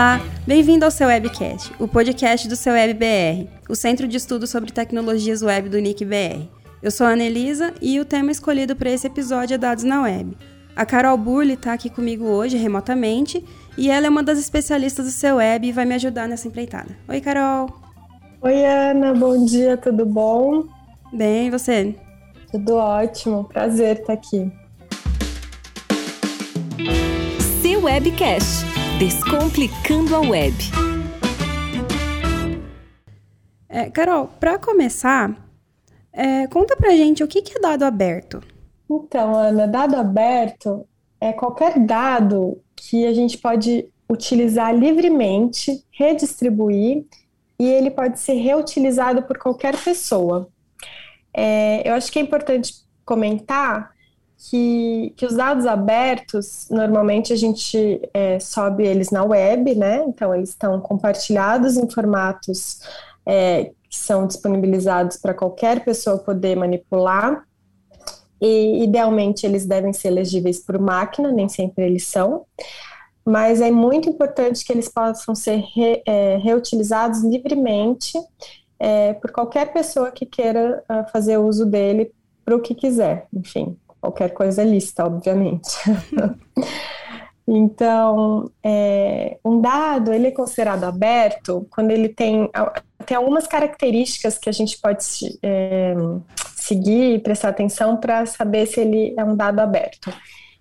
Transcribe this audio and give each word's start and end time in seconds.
Olá, 0.00 0.18
bem-vindo 0.46 0.86
ao 0.86 0.90
seu 0.90 1.08
Webcast, 1.08 1.74
o 1.78 1.86
podcast 1.86 2.48
do 2.48 2.56
seu 2.56 2.72
Web 2.72 2.94
BR, 2.94 3.50
o 3.68 3.74
centro 3.74 4.08
de 4.08 4.16
estudo 4.16 4.46
sobre 4.46 4.72
tecnologias 4.72 5.42
web 5.42 5.68
do 5.68 5.78
NIC 5.78 6.06
BR. 6.06 6.48
Eu 6.82 6.90
sou 6.90 7.06
a 7.06 7.10
Anelisa 7.10 7.74
e 7.82 8.00
o 8.00 8.04
tema 8.06 8.30
escolhido 8.30 8.74
para 8.74 8.88
esse 8.88 9.06
episódio 9.06 9.56
é 9.56 9.58
dados 9.58 9.84
na 9.84 10.00
web. 10.00 10.34
A 10.74 10.86
Carol 10.86 11.18
Burli 11.18 11.52
está 11.52 11.74
aqui 11.74 11.90
comigo 11.90 12.24
hoje 12.24 12.56
remotamente 12.56 13.44
e 13.76 13.90
ela 13.90 14.06
é 14.06 14.08
uma 14.08 14.22
das 14.22 14.38
especialistas 14.38 15.04
do 15.04 15.12
seu 15.12 15.36
web 15.36 15.68
e 15.68 15.70
vai 15.70 15.84
me 15.84 15.94
ajudar 15.96 16.26
nessa 16.26 16.48
empreitada. 16.48 16.96
Oi, 17.06 17.20
Carol. 17.20 17.68
Oi, 18.40 18.64
Ana, 18.64 19.12
bom 19.12 19.44
dia, 19.44 19.76
tudo 19.76 20.06
bom? 20.06 20.64
Bem, 21.12 21.48
e 21.48 21.50
você? 21.50 21.94
Tudo 22.50 22.76
ótimo, 22.76 23.44
prazer 23.44 24.00
estar 24.00 24.14
aqui. 24.14 24.50
Seu 27.60 27.84
Webcast 27.84 28.69
Descomplicando 29.00 30.14
a 30.14 30.20
Web. 30.20 30.54
É, 33.66 33.88
Carol, 33.88 34.28
para 34.38 34.58
começar, 34.58 35.34
é, 36.12 36.46
conta 36.48 36.76
pra 36.76 36.90
gente 36.90 37.24
o 37.24 37.26
que, 37.26 37.40
que 37.40 37.56
é 37.56 37.60
dado 37.62 37.82
aberto. 37.84 38.42
Então, 38.90 39.34
Ana, 39.34 39.66
dado 39.66 39.96
aberto 39.96 40.86
é 41.18 41.32
qualquer 41.32 41.78
dado 41.78 42.60
que 42.76 43.06
a 43.06 43.14
gente 43.14 43.38
pode 43.38 43.90
utilizar 44.06 44.76
livremente, 44.76 45.82
redistribuir 45.90 47.06
e 47.58 47.66
ele 47.66 47.90
pode 47.90 48.20
ser 48.20 48.34
reutilizado 48.34 49.22
por 49.22 49.38
qualquer 49.38 49.82
pessoa. 49.82 50.46
É, 51.32 51.88
eu 51.88 51.94
acho 51.94 52.12
que 52.12 52.18
é 52.18 52.22
importante 52.22 52.74
comentar 53.06 53.92
que, 54.48 55.12
que 55.16 55.26
os 55.26 55.34
dados 55.34 55.66
abertos, 55.66 56.66
normalmente 56.70 57.30
a 57.30 57.36
gente 57.36 58.00
é, 58.14 58.40
sobe 58.40 58.86
eles 58.86 59.10
na 59.10 59.22
web, 59.22 59.74
né? 59.74 60.02
Então, 60.08 60.34
eles 60.34 60.48
estão 60.48 60.80
compartilhados 60.80 61.76
em 61.76 61.88
formatos 61.90 62.80
é, 63.26 63.64
que 63.88 63.96
são 63.98 64.26
disponibilizados 64.26 65.18
para 65.18 65.34
qualquer 65.34 65.84
pessoa 65.84 66.16
poder 66.16 66.56
manipular. 66.56 67.44
E, 68.40 68.82
idealmente, 68.82 69.44
eles 69.44 69.66
devem 69.66 69.92
ser 69.92 70.08
legíveis 70.08 70.58
por 70.58 70.78
máquina, 70.78 71.30
nem 71.30 71.48
sempre 71.48 71.84
eles 71.84 72.06
são. 72.06 72.46
Mas 73.22 73.60
é 73.60 73.70
muito 73.70 74.08
importante 74.08 74.64
que 74.64 74.72
eles 74.72 74.88
possam 74.88 75.34
ser 75.34 75.62
re, 75.74 76.02
é, 76.06 76.38
reutilizados 76.38 77.22
livremente 77.22 78.18
é, 78.78 79.12
por 79.12 79.30
qualquer 79.32 79.70
pessoa 79.70 80.10
que 80.10 80.24
queira 80.24 80.82
uh, 80.88 81.10
fazer 81.12 81.36
uso 81.36 81.66
dele 81.66 82.10
para 82.42 82.56
o 82.56 82.60
que 82.60 82.74
quiser, 82.74 83.28
enfim 83.34 83.76
qualquer 84.00 84.30
coisa 84.30 84.64
lista, 84.64 85.04
obviamente. 85.04 85.76
então, 87.46 88.50
é, 88.62 89.38
um 89.44 89.60
dado 89.60 90.12
ele 90.12 90.28
é 90.28 90.30
considerado 90.30 90.84
aberto 90.84 91.66
quando 91.70 91.90
ele 91.90 92.08
tem, 92.08 92.50
tem 93.04 93.16
algumas 93.16 93.46
características 93.46 94.38
que 94.38 94.48
a 94.48 94.52
gente 94.52 94.78
pode 94.80 95.04
é, 95.42 95.94
seguir 96.56 97.14
e 97.14 97.18
prestar 97.18 97.50
atenção 97.50 97.96
para 97.96 98.24
saber 98.26 98.66
se 98.66 98.80
ele 98.80 99.14
é 99.16 99.24
um 99.24 99.36
dado 99.36 99.60
aberto. 99.60 100.12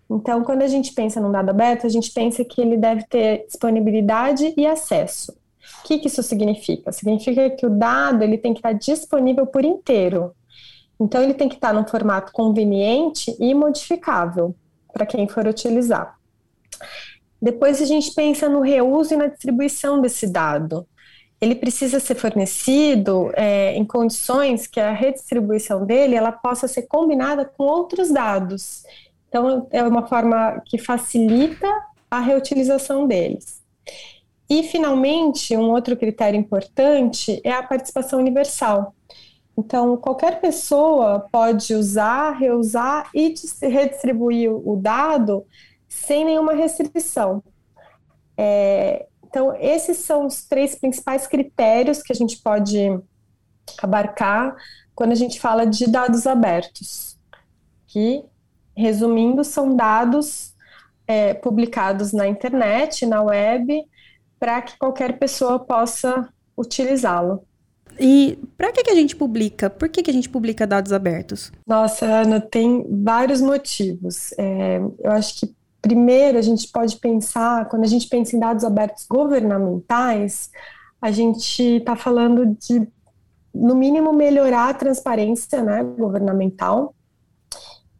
Então, 0.09 0.43
quando 0.43 0.63
a 0.63 0.67
gente 0.67 0.91
pensa 0.93 1.21
num 1.21 1.31
dado 1.31 1.49
aberto, 1.51 1.85
a 1.85 1.89
gente 1.89 2.11
pensa 2.11 2.43
que 2.43 2.59
ele 2.59 2.77
deve 2.77 3.03
ter 3.07 3.45
disponibilidade 3.45 4.53
e 4.57 4.65
acesso. 4.65 5.31
O 5.79 5.87
que, 5.87 5.99
que 5.99 6.07
isso 6.07 6.23
significa? 6.23 6.91
Significa 6.91 7.49
que 7.51 7.65
o 7.65 7.69
dado 7.69 8.23
ele 8.23 8.37
tem 8.37 8.53
que 8.53 8.59
estar 8.59 8.73
disponível 8.73 9.45
por 9.45 9.63
inteiro. 9.63 10.33
Então, 10.99 11.21
ele 11.23 11.33
tem 11.33 11.47
que 11.47 11.55
estar 11.55 11.73
num 11.73 11.87
formato 11.87 12.31
conveniente 12.33 13.35
e 13.39 13.53
modificável 13.53 14.53
para 14.91 15.05
quem 15.05 15.27
for 15.27 15.47
utilizar. 15.47 16.17
Depois, 17.41 17.81
a 17.81 17.85
gente 17.85 18.13
pensa 18.13 18.49
no 18.49 18.61
reuso 18.61 19.13
e 19.13 19.17
na 19.17 19.27
distribuição 19.27 20.01
desse 20.01 20.27
dado. 20.27 20.85
Ele 21.39 21.55
precisa 21.55 22.01
ser 22.01 22.15
fornecido 22.15 23.31
é, 23.33 23.73
em 23.75 23.85
condições 23.85 24.67
que 24.67 24.79
a 24.79 24.91
redistribuição 24.91 25.85
dele 25.85 26.15
ela 26.15 26.33
possa 26.33 26.67
ser 26.67 26.83
combinada 26.83 27.45
com 27.45 27.63
outros 27.63 28.11
dados. 28.11 28.83
Então, 29.29 29.67
é 29.71 29.81
uma 29.83 30.05
forma 30.05 30.61
que 30.65 30.77
facilita 30.77 31.67
a 32.11 32.19
reutilização 32.19 33.07
deles. 33.07 33.61
E, 34.49 34.63
finalmente, 34.63 35.55
um 35.55 35.69
outro 35.69 35.95
critério 35.95 36.37
importante 36.37 37.39
é 37.43 37.51
a 37.51 37.63
participação 37.63 38.19
universal. 38.19 38.93
Então, 39.59 39.97
qualquer 39.97 40.39
pessoa 40.39 41.27
pode 41.29 41.73
usar, 41.73 42.31
reusar 42.31 43.09
e 43.13 43.33
redistribuir 43.61 44.49
o 44.49 44.77
dado 44.77 45.45
sem 45.85 46.23
nenhuma 46.23 46.53
restrição. 46.53 47.43
É, 48.37 49.05
então, 49.21 49.53
esses 49.59 49.97
são 49.97 50.25
os 50.25 50.45
três 50.45 50.75
principais 50.75 51.27
critérios 51.27 52.01
que 52.01 52.13
a 52.13 52.15
gente 52.15 52.37
pode 52.41 52.97
abarcar 53.83 54.55
quando 54.95 55.11
a 55.11 55.15
gente 55.15 55.41
fala 55.41 55.65
de 55.67 55.87
dados 55.87 56.25
abertos, 56.25 57.17
que, 57.85 58.23
resumindo, 58.73 59.43
são 59.43 59.75
dados 59.75 60.55
é, 61.05 61.33
publicados 61.33 62.13
na 62.13 62.25
internet, 62.27 63.05
na 63.05 63.21
web, 63.21 63.83
para 64.39 64.61
que 64.61 64.77
qualquer 64.77 65.19
pessoa 65.19 65.59
possa 65.59 66.29
utilizá-lo. 66.57 67.45
E 67.99 68.37
para 68.57 68.71
que, 68.71 68.83
que 68.83 68.91
a 68.91 68.95
gente 68.95 69.15
publica? 69.15 69.69
Por 69.69 69.89
que, 69.89 70.03
que 70.03 70.11
a 70.11 70.13
gente 70.13 70.29
publica 70.29 70.67
dados 70.67 70.91
abertos? 70.91 71.51
Nossa, 71.65 72.05
Ana, 72.05 72.39
tem 72.39 72.85
vários 73.03 73.41
motivos. 73.41 74.33
É, 74.37 74.81
eu 74.99 75.11
acho 75.11 75.39
que 75.39 75.55
primeiro 75.81 76.37
a 76.37 76.41
gente 76.41 76.67
pode 76.67 76.97
pensar, 76.97 77.67
quando 77.69 77.83
a 77.83 77.87
gente 77.87 78.07
pensa 78.07 78.35
em 78.35 78.39
dados 78.39 78.63
abertos 78.63 79.05
governamentais, 79.07 80.49
a 81.01 81.11
gente 81.11 81.63
está 81.77 81.95
falando 81.95 82.45
de, 82.45 82.87
no 83.53 83.75
mínimo, 83.75 84.11
melhorar 84.13 84.69
a 84.69 84.73
transparência 84.73 85.61
né, 85.63 85.83
governamental. 85.83 86.93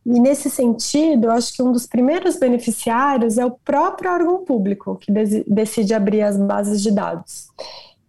E 0.05 0.19
nesse 0.19 0.49
sentido, 0.49 1.25
eu 1.25 1.31
acho 1.31 1.53
que 1.53 1.61
um 1.61 1.71
dos 1.71 1.85
primeiros 1.85 2.37
beneficiários 2.37 3.37
é 3.37 3.45
o 3.45 3.51
próprio 3.51 4.11
órgão 4.11 4.43
público 4.43 4.95
que 4.95 5.11
decide 5.47 5.93
abrir 5.93 6.21
as 6.21 6.37
bases 6.37 6.81
de 6.81 6.91
dados. 6.91 7.49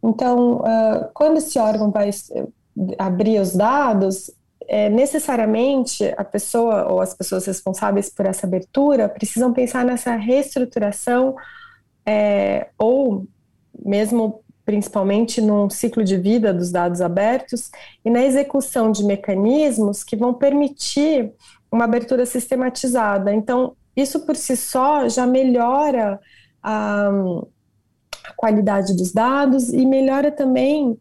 Então, 0.03 0.59
uh, 0.59 1.11
quando 1.13 1.39
esse 1.39 1.59
órgão 1.59 1.91
vai 1.91 2.09
eh, 2.09 2.47
abrir 2.99 3.41
os 3.41 3.55
dados, 3.55 4.31
é, 4.67 4.89
necessariamente 4.89 6.05
a 6.17 6.25
pessoa 6.25 6.87
ou 6.91 7.01
as 7.01 7.13
pessoas 7.13 7.45
responsáveis 7.45 8.09
por 8.09 8.25
essa 8.25 8.47
abertura 8.47 9.09
precisam 9.09 9.53
pensar 9.53 9.85
nessa 9.85 10.15
reestruturação 10.15 11.35
é, 12.07 12.69
ou 12.79 13.27
mesmo 13.85 14.43
principalmente 14.65 15.41
num 15.41 15.69
ciclo 15.69 16.05
de 16.05 16.17
vida 16.17 16.55
dos 16.55 16.71
dados 16.71 17.01
abertos 17.01 17.73
e 18.05 18.11
na 18.11 18.23
execução 18.23 18.93
de 18.93 19.03
mecanismos 19.03 20.05
que 20.05 20.15
vão 20.15 20.33
permitir 20.33 21.33
uma 21.73 21.85
abertura 21.85 22.25
sistematizada. 22.25 23.35
Então, 23.35 23.75
isso 23.97 24.21
por 24.21 24.37
si 24.37 24.57
só 24.57 25.09
já 25.09 25.27
melhora 25.27 26.21
a 26.63 27.11
a 28.31 28.35
qualidade 28.35 28.97
dos 28.97 29.13
dados 29.13 29.73
e 29.73 29.85
melhora 29.85 30.31
também 30.31 30.99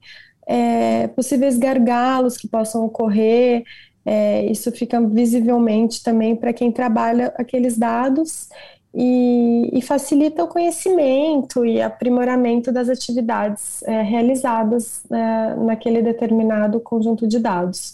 é, 0.48 1.08
possíveis 1.10 1.58
gargalos 1.58 2.36
que 2.36 2.48
possam 2.48 2.86
ocorrer. 2.86 3.64
É, 4.06 4.46
isso 4.46 4.72
fica 4.72 5.00
visivelmente 5.00 6.02
também 6.02 6.36
para 6.36 6.52
quem 6.52 6.72
trabalha 6.72 7.34
aqueles 7.38 7.78
dados 7.78 8.50
e, 8.94 9.70
e, 9.72 9.82
facilita 9.84 10.44
o 10.44 10.48
conhecimento 10.48 11.64
e 11.64 11.80
aprimoramento 11.80 12.72
das 12.72 12.90
atividades 12.90 13.84
é, 13.84 14.02
realizadas 14.02 15.04
é, 15.12 15.56
naquele 15.58 16.02
determinado 16.02 16.80
conjunto 16.80 17.28
de 17.28 17.38
dados 17.38 17.94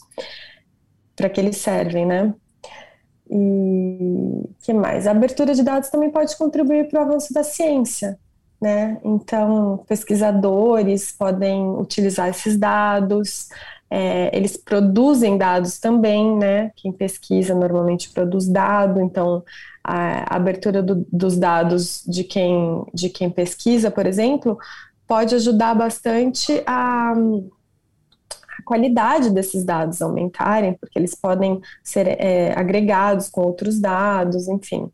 para 1.15 1.29
que 1.29 1.41
eles 1.41 1.57
servem, 1.57 2.05
né? 2.05 2.33
E 3.29 4.43
que 4.61 4.73
mais? 4.73 5.07
A 5.07 5.11
abertura 5.11 5.53
de 5.53 5.63
dados 5.63 5.89
também 5.89 6.11
pode 6.11 6.38
contribuir 6.38 6.88
para 6.88 7.01
o 7.01 7.03
avanço 7.03 7.33
da 7.33 7.43
ciência 7.43 8.17
né? 8.65 8.97
Então, 9.03 9.85
pesquisadores 9.88 11.12
podem 11.12 11.69
utilizar 11.77 12.29
esses 12.29 12.57
dados, 12.57 13.47
é, 13.91 14.35
eles 14.35 14.57
produzem 14.57 15.38
dados 15.38 15.77
também, 15.77 16.35
né? 16.35 16.71
Quem 16.75 16.91
pesquisa 16.91 17.53
normalmente 17.53 18.09
produz 18.09 18.47
dado, 18.47 19.00
então 19.00 19.44
a 19.83 20.35
abertura 20.35 20.81
do, 20.81 21.06
dos 21.13 21.38
dados 21.38 22.03
de 22.07 22.23
quem, 22.23 22.83
de 22.91 23.07
quem 23.07 23.29
pesquisa, 23.29 23.91
por 23.91 24.07
exemplo, 24.07 24.57
pode 25.07 25.35
ajudar 25.35 25.75
bastante 25.75 26.63
a, 26.65 27.13
a 27.13 28.63
qualidade 28.63 29.29
desses 29.29 29.63
dados 29.63 30.01
aumentarem, 30.01 30.73
porque 30.73 30.97
eles 30.97 31.13
podem 31.13 31.62
ser 31.83 32.07
é, 32.19 32.51
agregados 32.57 33.29
com 33.29 33.41
outros 33.41 33.79
dados, 33.79 34.47
enfim. 34.47 34.89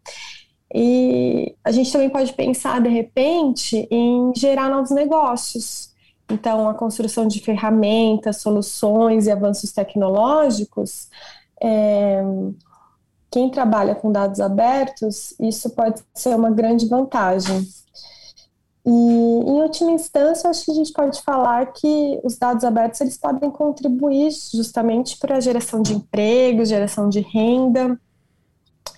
E 0.73 1.53
a 1.63 1.71
gente 1.71 1.91
também 1.91 2.09
pode 2.09 2.31
pensar, 2.33 2.81
de 2.81 2.89
repente, 2.89 3.88
em 3.91 4.31
gerar 4.35 4.69
novos 4.69 4.91
negócios. 4.91 5.91
Então, 6.29 6.69
a 6.69 6.73
construção 6.73 7.27
de 7.27 7.41
ferramentas, 7.41 8.38
soluções 8.38 9.27
e 9.27 9.31
avanços 9.31 9.73
tecnológicos. 9.73 11.09
É, 11.62 12.23
quem 13.29 13.50
trabalha 13.50 13.95
com 13.95 14.12
dados 14.12 14.39
abertos, 14.39 15.33
isso 15.39 15.69
pode 15.71 16.01
ser 16.13 16.35
uma 16.35 16.50
grande 16.50 16.88
vantagem. 16.88 17.68
E, 18.85 18.89
em 18.89 19.62
última 19.62 19.91
instância, 19.91 20.50
acho 20.50 20.65
que 20.65 20.71
a 20.71 20.75
gente 20.75 20.94
pode 20.94 21.21
falar 21.21 21.65
que 21.73 22.19
os 22.23 22.38
dados 22.38 22.63
abertos 22.63 23.01
eles 23.01 23.18
podem 23.18 23.51
contribuir 23.51 24.31
justamente 24.53 25.18
para 25.18 25.35
a 25.35 25.41
geração 25.41 25.81
de 25.81 25.94
empregos, 25.94 26.69
geração 26.69 27.09
de 27.09 27.19
renda 27.19 28.00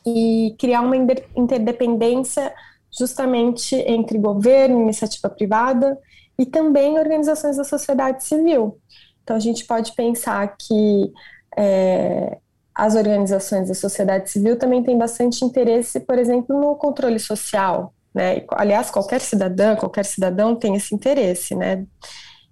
e 0.05 0.55
criar 0.59 0.81
uma 0.81 0.95
interdependência 1.35 2.53
justamente 2.91 3.75
entre 3.75 4.17
governo, 4.17 4.81
iniciativa 4.81 5.29
privada 5.29 5.97
e 6.37 6.45
também 6.45 6.97
organizações 6.97 7.57
da 7.57 7.63
sociedade 7.63 8.23
civil. 8.23 8.77
Então, 9.23 9.35
a 9.35 9.39
gente 9.39 9.65
pode 9.65 9.93
pensar 9.93 10.55
que 10.57 11.11
é, 11.57 12.37
as 12.75 12.95
organizações 12.95 13.67
da 13.67 13.73
sociedade 13.73 14.29
civil 14.29 14.57
também 14.57 14.83
têm 14.83 14.97
bastante 14.97 15.45
interesse, 15.45 15.99
por 15.99 16.17
exemplo, 16.17 16.59
no 16.59 16.75
controle 16.75 17.19
social, 17.19 17.93
né? 18.13 18.43
Aliás, 18.51 18.89
qualquer 18.89 19.21
cidadã, 19.21 19.75
qualquer 19.75 20.05
cidadão 20.05 20.55
tem 20.55 20.75
esse 20.75 20.93
interesse, 20.93 21.55
né? 21.55 21.85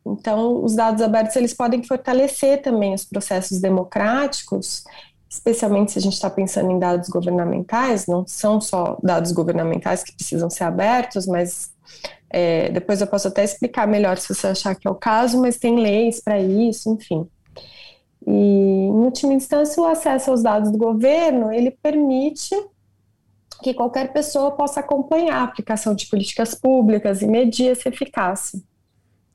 Então, 0.05 0.63
os 0.63 0.75
dados 0.75 1.01
abertos 1.01 1.35
eles 1.35 1.53
podem 1.53 1.83
fortalecer 1.83 2.61
também 2.61 2.94
os 2.94 3.05
processos 3.05 3.59
democráticos, 3.59 4.83
especialmente 5.31 5.94
se 5.94 6.00
a 6.00 6.01
gente 6.01 6.13
está 6.13 6.30
pensando 6.30 6.69
em 6.69 6.78
dados 6.78 7.07
governamentais. 7.07 8.06
Não 8.06 8.28
são 8.28 8.60
só 8.60 8.98
dados 9.01 9.31
governamentais 9.31 10.04
que 10.04 10.12
precisam 10.12 10.50
ser 10.50 10.66
abertos, 10.66 11.25
mas 11.25 11.72
é, 12.30 12.69
depois 12.69 13.00
eu 13.00 13.07
posso 13.07 13.30
até 13.30 13.42
explicar 13.42 13.88
melhor 13.88 14.18
se 14.18 14.36
você 14.36 14.48
achar 14.48 14.75
que 14.75 14.86
é 14.86 14.92
o 14.92 14.95
caso, 14.95 15.39
mas 15.39 15.57
tem 15.57 15.80
leis 15.80 16.19
para 16.19 16.38
isso, 16.38 16.92
enfim. 16.92 17.25
E, 18.28 18.31
em 18.31 18.92
última 18.92 19.33
instância, 19.33 19.81
o 19.81 19.86
acesso 19.86 20.31
aos 20.31 20.44
dados 20.44 20.69
do 20.69 20.78
governo 20.78 21.51
ele 21.51 21.72
permite 21.72 22.54
que 23.63 23.74
qualquer 23.74 24.12
pessoa 24.12 24.51
possa 24.51 24.81
acompanhar 24.81 25.38
a 25.38 25.44
aplicação 25.44 25.95
de 25.95 26.07
políticas 26.07 26.54
públicas 26.54 27.22
e 27.22 27.28
medir 27.28 27.69
essa 27.69 27.88
eficácia. 27.88 28.60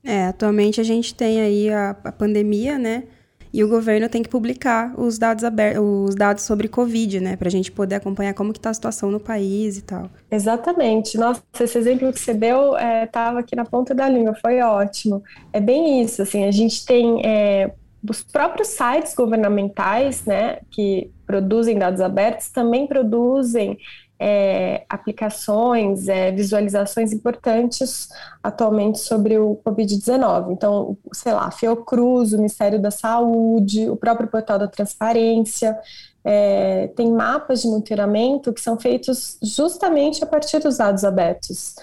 É, 0.03 0.27
atualmente 0.27 0.79
a 0.79 0.83
gente 0.83 1.15
tem 1.15 1.41
aí 1.41 1.73
a, 1.73 1.89
a 2.03 2.11
pandemia, 2.11 2.77
né? 2.77 3.05
E 3.53 3.63
o 3.63 3.67
governo 3.67 4.09
tem 4.09 4.23
que 4.23 4.29
publicar 4.29 4.93
os 4.99 5.17
dados 5.17 5.43
abertos, 5.43 5.81
os 5.83 6.15
dados 6.15 6.43
sobre 6.43 6.67
Covid, 6.67 7.19
né? 7.19 7.35
Para 7.35 7.47
a 7.47 7.51
gente 7.51 7.71
poder 7.71 7.95
acompanhar 7.95 8.33
como 8.33 8.51
que 8.51 8.59
está 8.59 8.69
a 8.69 8.73
situação 8.73 9.09
no 9.09 9.19
país 9.19 9.77
e 9.77 9.81
tal. 9.81 10.09
Exatamente. 10.29 11.17
Nossa, 11.17 11.41
esse 11.59 11.77
exemplo 11.77 12.11
que 12.11 12.19
você 12.19 12.33
deu 12.33 12.75
estava 13.03 13.39
é, 13.39 13.41
aqui 13.41 13.55
na 13.55 13.65
ponta 13.65 13.93
da 13.95 14.07
língua, 14.09 14.35
foi 14.41 14.61
ótimo. 14.61 15.23
É 15.53 15.59
bem 15.59 16.01
isso, 16.01 16.21
assim, 16.21 16.45
a 16.45 16.51
gente 16.51 16.85
tem 16.85 17.25
é, 17.25 17.71
os 18.07 18.23
próprios 18.23 18.69
sites 18.69 19.13
governamentais, 19.13 20.25
né, 20.25 20.59
que 20.71 21.11
produzem 21.25 21.77
dados 21.77 22.01
abertos, 22.01 22.49
também 22.49 22.87
produzem 22.87 23.77
é, 24.19 24.83
aplicações, 24.89 26.07
é, 26.07 26.31
visualizações 26.31 27.13
importantes 27.13 28.09
atualmente 28.41 28.99
sobre 28.99 29.37
o 29.37 29.59
Covid-19. 29.65 30.51
Então, 30.51 30.97
sei 31.13 31.33
lá, 31.33 31.51
Fiocruz, 31.51 32.33
o 32.33 32.37
Ministério 32.37 32.81
da 32.81 32.91
Saúde, 32.91 33.89
o 33.89 33.95
próprio 33.95 34.27
portal 34.27 34.57
da 34.57 34.67
Transparência, 34.67 35.77
é, 36.23 36.87
tem 36.95 37.11
mapas 37.11 37.61
de 37.61 37.67
monitoramento 37.67 38.51
que 38.51 38.59
são 38.59 38.79
feitos 38.79 39.37
justamente 39.41 40.23
a 40.23 40.27
partir 40.27 40.59
dos 40.59 40.77
dados 40.77 41.03
abertos. 41.03 41.75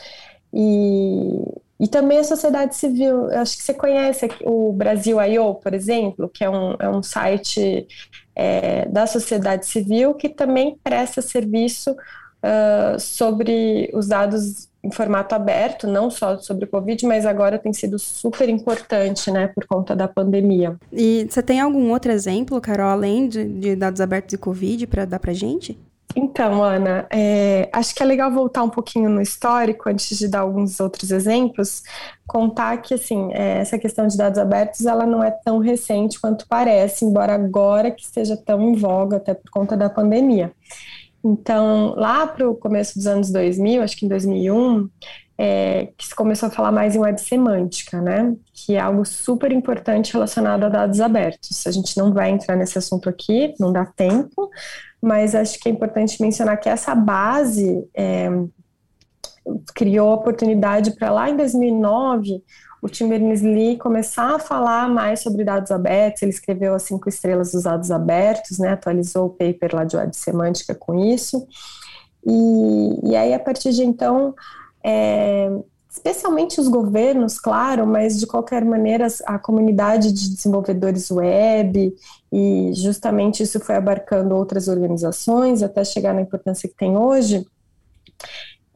E, 0.53 1.41
e 1.81 1.89
também 1.89 2.19
a 2.19 2.25
sociedade 2.25 2.77
civil, 2.77 3.27
acho 3.33 3.57
que 3.57 3.63
você 3.63 3.75
conhece 3.75 4.29
o 4.43 4.73
Brasil 4.73 5.21
I.O., 5.21 5.55
por 5.55 5.73
exemplo, 5.73 6.29
que 6.29 6.45
é 6.45 6.51
um, 6.51 6.77
é 6.79 6.89
um 6.89 7.03
site 7.03 7.87
é, 8.35 8.87
da 8.87 9.07
sociedade 9.07 9.67
civil 9.67 10.15
que 10.15 10.29
também 10.29 10.79
presta 10.83 11.23
serviço 11.23 11.97
uh, 12.44 13.00
sobre 13.00 13.91
os 13.94 14.08
dados 14.08 14.69
em 14.82 14.91
formato 14.91 15.35
aberto, 15.35 15.87
não 15.87 16.11
só 16.11 16.37
sobre 16.38 16.67
o 16.67 16.69
Covid, 16.69 17.06
mas 17.06 17.25
agora 17.25 17.58
tem 17.58 17.73
sido 17.73 17.99
super 17.99 18.50
importante, 18.50 19.31
né, 19.31 19.49
por 19.49 19.67
conta 19.67 19.96
da 19.96 20.06
pandemia. 20.06 20.76
E 20.93 21.26
você 21.29 21.43
tem 21.43 21.58
algum 21.58 21.91
outro 21.91 22.12
exemplo, 22.12 22.61
Carol, 22.61 22.91
além 22.91 23.26
de, 23.26 23.44
de 23.44 23.75
dados 23.75 24.02
abertos 24.02 24.35
e 24.35 24.38
Covid, 24.38 24.87
para 24.87 25.06
dar 25.06 25.19
para 25.19 25.32
gente? 25.32 25.79
Então, 26.17 26.62
Ana, 26.62 27.06
é, 27.11 27.69
acho 27.73 27.93
que 27.93 28.02
é 28.02 28.06
legal 28.06 28.31
voltar 28.31 28.62
um 28.62 28.70
pouquinho 28.70 29.11
no 29.11 29.20
histórico 29.20 29.88
antes 29.88 30.17
de 30.17 30.29
dar 30.29 30.41
alguns 30.41 30.79
outros 30.79 31.11
exemplos, 31.11 31.82
contar 32.26 32.76
que 32.76 32.94
assim 32.94 33.32
é, 33.32 33.58
essa 33.58 33.76
questão 33.79 34.06
de 34.06 34.17
dados 34.17 34.38
abertos 34.38 34.87
ela 34.87 35.06
não 35.06 35.25
é 35.25 35.31
tão 35.31 35.58
recente 35.58 36.20
quanto 36.20 36.46
parece, 36.46 37.05
embora 37.05 37.35
agora 37.35 37.91
que 37.91 38.02
esteja 38.02 38.37
tão 38.37 38.62
em 38.62 38.76
voga 38.76 39.17
até 39.17 39.35
por 39.35 39.50
conta 39.50 39.76
da 39.76 39.91
pandemia. 39.91 40.52
Então, 41.25 41.94
lá 41.97 42.26
para 42.26 42.49
o 42.49 42.55
começo 42.55 42.97
dos 42.97 43.06
anos 43.06 43.31
2000, 43.32 43.82
acho 43.82 43.97
que 43.97 44.05
em 44.05 44.09
2001, 44.09 44.91
é, 45.38 45.88
que 45.97 46.06
se 46.06 46.15
começou 46.15 46.49
a 46.49 46.53
falar 46.53 46.71
mais 46.71 46.94
em 46.94 46.99
web 46.99 47.19
semântica, 47.21 48.00
né? 48.00 48.37
Que 48.53 48.75
é 48.75 48.81
algo 48.81 49.05
super 49.05 49.50
importante 49.50 50.12
relacionado 50.12 50.65
a 50.65 50.69
dados 50.69 51.00
abertos. 51.00 51.67
A 51.67 51.71
gente 51.71 51.97
não 51.97 52.12
vai 52.12 52.31
entrar 52.31 52.56
nesse 52.56 52.76
assunto 52.76 53.09
aqui, 53.09 53.55
não 53.59 53.73
dá 53.73 53.87
tempo, 53.87 54.50
mas 55.00 55.35
acho 55.35 55.59
que 55.59 55.69
é 55.69 55.73
importante 55.73 56.21
mencionar 56.21 56.61
que 56.61 56.69
essa 56.69 56.94
base 56.94 57.88
é, 57.94 58.29
criou 59.75 60.12
oportunidade 60.12 60.94
para 60.94 61.11
lá 61.11 61.31
em 61.31 61.37
2009 61.37 62.43
o 62.85 62.89
Tim 62.91 63.09
Berners-Lee 63.09 63.79
começar 63.79 64.35
a 64.35 64.39
falar 64.39 64.91
mais 64.91 65.21
sobre 65.21 65.43
dados 65.43 65.71
abertos, 65.71 66.21
ele 66.21 66.33
escreveu 66.33 66.75
as 66.75 66.83
cinco 66.83 67.09
estrelas 67.09 67.53
dos 67.53 67.63
dados 67.63 67.91
abertos, 67.91 68.59
né, 68.59 68.73
atualizou 68.73 69.25
o 69.25 69.31
paper 69.31 69.75
lá 69.75 69.85
de 69.85 69.97
web 69.97 70.15
semântica 70.15 70.75
com 70.75 70.95
isso, 71.03 71.49
e, 72.27 73.09
e 73.11 73.17
aí 73.17 73.33
a 73.33 73.39
partir 73.39 73.73
de 73.73 73.83
então, 73.83 74.35
é, 74.85 75.51
especialmente 75.91 76.61
os 76.61 76.69
governos, 76.69 77.41
claro, 77.41 77.87
mas 77.87 78.21
de 78.21 78.27
qualquer 78.27 78.63
maneira 78.67 79.07
a 79.25 79.39
comunidade 79.39 80.13
de 80.13 80.35
desenvolvedores 80.35 81.11
web, 81.11 81.91
e 82.31 82.71
justamente 82.75 83.43
isso 83.43 83.61
foi 83.61 83.77
abarcando 83.77 84.37
outras 84.37 84.69
organizações 84.69 85.63
até 85.63 85.83
chegar 85.85 86.13
na 86.13 86.21
importância 86.21 86.69
que 86.69 86.77
tem 86.77 86.99
hoje, 86.99 87.47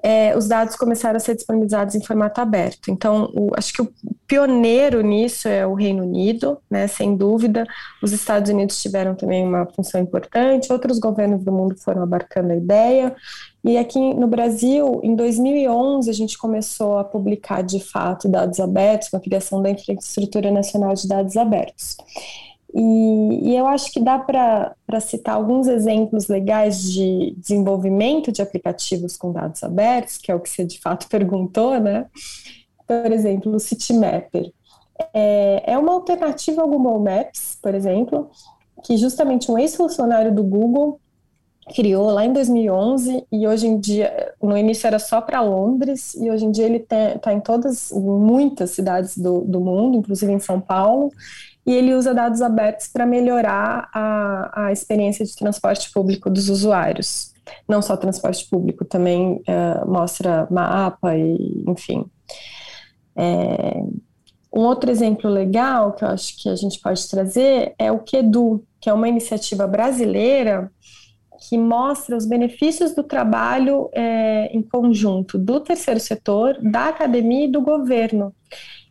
é, 0.03 0.37
os 0.37 0.47
dados 0.47 0.77
começaram 0.77 1.17
a 1.17 1.21
ser 1.21 1.35
disponibilizados 1.35 1.95
em 1.95 2.03
formato 2.03 2.41
aberto. 2.41 2.91
Então, 2.91 3.31
o, 3.35 3.51
acho 3.57 3.73
que 3.73 3.83
o 3.83 3.93
pioneiro 4.27 5.01
nisso 5.01 5.49
é 5.49 5.67
o 5.67 5.75
Reino 5.75 6.05
Unido, 6.05 6.59
né, 6.71 6.87
sem 6.87 7.17
dúvida. 7.17 7.67
Os 8.03 8.13
Estados 8.13 8.51
Unidos 8.51 8.81
tiveram 8.81 9.15
também 9.15 9.45
uma 9.45 9.67
função 9.67 10.01
importante, 10.01 10.73
outros 10.73 10.99
governos 10.99 11.45
do 11.45 11.51
mundo 11.51 11.77
foram 11.79 12.03
abarcando 12.03 12.53
a 12.53 12.57
ideia. 12.57 13.15
E 13.65 13.77
aqui 13.77 13.99
no 14.15 14.29
Brasil, 14.29 15.01
em 15.03 15.17
2011, 15.17 16.09
a 16.09 16.13
gente 16.13 16.39
começou 16.39 16.99
a 16.99 17.05
publicar 17.05 17.63
de 17.63 17.81
fato 17.81 18.29
dados 18.29 18.61
abertos, 18.61 19.09
com 19.09 19.17
a 19.17 19.21
criação 19.21 19.61
da 19.61 19.71
Infraestrutura 19.71 20.51
Nacional 20.51 20.95
de 20.95 21.09
Dados 21.09 21.37
Abertos. 21.37 21.97
E, 22.75 23.51
e, 23.51 23.57
eu 23.57 23.67
acho 23.67 23.91
que 23.91 24.01
dá 24.01 24.19
para 24.19 25.01
citar 25.01 25.35
alguns 25.35 25.67
exemplos 25.67 26.29
legais 26.29 26.83
de 26.83 27.35
desenvolvimento 27.39 28.31
de 28.31 28.43
aplicativos 28.43 29.17
com 29.17 29.33
dados 29.33 29.63
abertos, 29.63 30.19
que 30.19 30.31
é 30.31 30.35
o 30.35 30.41
que 30.41 30.51
você 30.51 30.65
de 30.65 30.79
fato 30.79 31.09
perguntou, 31.11 31.81
né? 31.81 32.07
Por 32.87 33.11
exemplo, 33.11 33.55
o 33.55 33.59
CityMapper. 33.59 34.53
É, 35.15 35.73
é 35.73 35.79
uma 35.79 35.93
alternativa 35.93 36.61
ao 36.61 36.69
Google 36.69 37.01
Maps, 37.01 37.59
por 37.63 37.75
exemplo, 37.75 38.31
que 38.85 38.97
justamente 38.97 39.51
um 39.51 39.59
ex-funcionário 39.59 40.35
do 40.35 40.43
Google 40.43 41.01
criou 41.75 42.11
lá 42.11 42.25
em 42.25 42.33
2011 42.33 43.27
e 43.31 43.47
hoje 43.47 43.67
em 43.67 43.79
dia, 43.79 44.33
no 44.43 44.57
início 44.57 44.87
era 44.87 44.99
só 44.99 45.21
para 45.21 45.41
Londres 45.41 46.15
e 46.15 46.31
hoje 46.31 46.45
em 46.45 46.51
dia 46.51 46.65
ele 46.65 46.79
está 46.79 47.33
em 47.33 47.41
todas, 47.41 47.91
muitas 47.93 48.71
cidades 48.71 49.17
do, 49.17 49.43
do 49.43 49.61
mundo, 49.61 49.97
inclusive 49.97 50.33
em 50.33 50.41
São 50.41 50.61
Paulo, 50.61 51.11
e 51.69 51.75
ele 51.75 51.95
usa 51.95 52.15
dados 52.15 52.41
abertos 52.41 52.89
para 52.89 53.05
melhorar 53.05 53.91
a, 53.93 54.69
a 54.69 54.73
experiência 54.73 55.23
de 55.23 55.37
transporte 55.37 55.93
público 55.93 56.31
dos 56.31 56.49
usuários. 56.49 57.35
Não 57.69 57.83
só 57.83 57.95
transporte 57.95 58.49
público, 58.49 58.87
também 58.87 59.35
uh, 59.35 59.87
mostra 59.87 60.49
mapa 60.51 61.15
e, 61.15 61.65
enfim. 61.69 62.07
É, 63.15 63.83
um 64.51 64.63
outro 64.63 64.91
exemplo 64.91 65.29
legal 65.29 65.93
que 65.93 66.05
eu 66.05 66.09
acho 66.09 66.43
que 66.43 66.49
a 66.49 66.57
gente 66.57 66.81
pode 66.81 67.07
trazer 67.07 67.75
é 67.79 67.93
o 67.93 67.99
QEDU, 67.99 68.65
que 68.81 68.89
é 68.89 68.93
uma 68.95 69.09
iniciativa 69.09 69.67
brasileira 69.67 70.73
que 71.51 71.59
mostra 71.59 72.17
os 72.17 72.25
benefícios 72.25 72.95
do 72.95 73.03
trabalho 73.03 73.91
é, 73.93 74.47
em 74.57 74.63
conjunto 74.63 75.37
do 75.37 75.61
terceiro 75.61 76.01
setor, 76.01 76.59
da 76.63 76.87
academia 76.87 77.45
e 77.45 77.53
do 77.53 77.61
governo. 77.61 78.35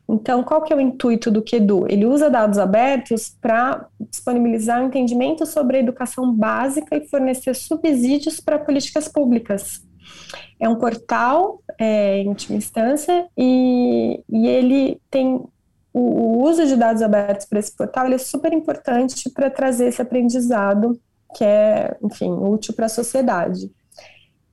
Então, 0.10 0.42
qual 0.42 0.62
que 0.62 0.72
é 0.72 0.76
o 0.76 0.80
intuito 0.80 1.30
do 1.30 1.42
QEDU? 1.42 1.86
Ele 1.90 2.06
usa 2.06 2.30
dados 2.30 2.58
abertos 2.58 3.36
para 3.42 3.88
disponibilizar 4.10 4.82
um 4.82 4.88
entendimento 4.88 5.46
sobre 5.46 5.78
a 5.78 5.80
educação 5.82 6.34
básica 6.34 6.96
e 6.96 7.08
fornecer 7.08 7.54
subsídios 7.56 8.40
para 8.40 8.58
políticas 8.58 9.10
públicas. 9.10 9.82
É 10.60 10.70
um 10.70 10.78
portal, 10.78 11.62
é, 11.78 12.20
em 12.20 12.30
última 12.30 12.58
instância, 12.58 13.28
e, 13.38 14.24
e 14.30 14.48
ele 14.48 15.02
tem 15.12 15.44
o, 15.94 16.00
o, 16.00 16.44
uso 16.48 16.66
de 16.66 16.76
dados 16.78 17.02
abertos 17.02 17.46
para 17.46 17.60
esse 17.60 17.76
portal 17.76 18.06
ele 18.06 18.16
é 18.16 18.20
super 18.20 18.54
importante 18.54 19.30
para 19.30 19.50
trazer 19.50 19.88
esse 19.88 20.02
aprendizado 20.02 21.00
que 21.36 21.44
é, 21.44 21.98
enfim, 22.02 22.32
útil 22.32 22.74
para 22.74 22.86
a 22.86 22.90
sociedade. 22.90 23.70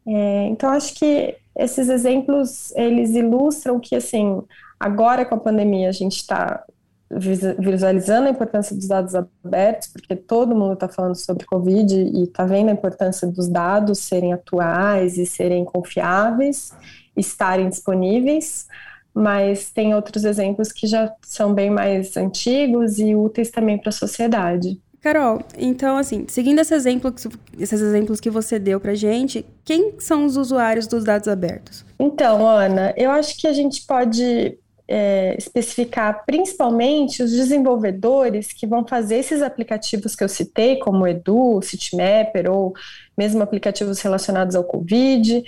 É, 0.07 0.47
então, 0.49 0.71
acho 0.71 0.95
que 0.95 1.37
esses 1.57 1.89
exemplos, 1.89 2.73
eles 2.73 3.11
ilustram 3.11 3.79
que, 3.79 3.95
assim, 3.95 4.43
agora 4.79 5.25
com 5.25 5.35
a 5.35 5.41
pandemia 5.41 5.89
a 5.89 5.93
gente 5.93 6.17
está 6.17 6.65
visualizando 7.11 8.27
a 8.27 8.31
importância 8.31 8.75
dos 8.75 8.89
dados 8.89 9.15
abertos, 9.15 9.89
porque 9.89 10.17
todo 10.17 10.55
mundo 10.55 10.75
está 10.75 10.89
falando 10.89 11.15
sobre 11.15 11.45
Covid 11.47 11.95
e 11.95 12.25
está 12.25 12.45
vendo 12.45 12.71
a 12.71 12.73
importância 12.73 13.29
dos 13.29 13.49
dados 13.49 13.99
serem 13.99 14.33
atuais 14.33 15.17
e 15.17 15.27
serem 15.27 15.65
confiáveis, 15.65 16.73
estarem 17.17 17.69
disponíveis, 17.69 18.67
mas 19.13 19.71
tem 19.71 19.95
outros 19.95 20.25
exemplos 20.25 20.73
que 20.73 20.87
já 20.87 21.13
são 21.23 21.55
bem 21.55 21.71
mais 21.71 22.17
antigos 22.17 22.99
e 22.99 23.15
úteis 23.15 23.51
também 23.51 23.79
para 23.79 23.91
a 23.91 23.93
sociedade. 23.93 24.81
Carol, 25.01 25.43
então 25.59 25.99
assim, 25.99 26.25
seguindo 26.29 26.61
esse 26.61 26.75
exemplo, 26.75 27.15
esses 27.59 27.81
exemplos 27.81 28.21
que 28.21 28.31
você 28.31 28.59
deu 28.59 28.81
para 28.81 28.95
gente, 28.95 29.45
quem 29.63 30.01
são 30.01 30.25
os 30.25 30.39
usuários 30.39 30.87
dos 30.87 31.05
dados 31.05 31.29
abertos? 31.29 31.85
Então, 31.99 32.49
Ana, 32.49 32.95
eu 32.97 33.11
acho 33.11 33.39
que 33.39 33.47
a 33.47 33.53
gente 33.53 33.87
pode 33.87 34.59
é, 34.87 35.35
especificar 35.39 36.25
principalmente 36.27 37.23
os 37.23 37.31
desenvolvedores 37.31 38.53
que 38.53 38.67
vão 38.67 38.87
fazer 38.87 39.17
esses 39.17 39.43
aplicativos 39.43 40.15
que 40.15 40.23
eu 40.23 40.29
citei, 40.29 40.79
como 40.79 41.05
o 41.05 41.09
Edu, 41.09 41.57
o 41.57 41.63
Citymapper 41.63 42.51
ou 42.51 42.75
mesmo 43.17 43.43
aplicativos 43.43 44.01
relacionados 44.01 44.55
ao 44.55 44.65
Covid, 44.65 45.43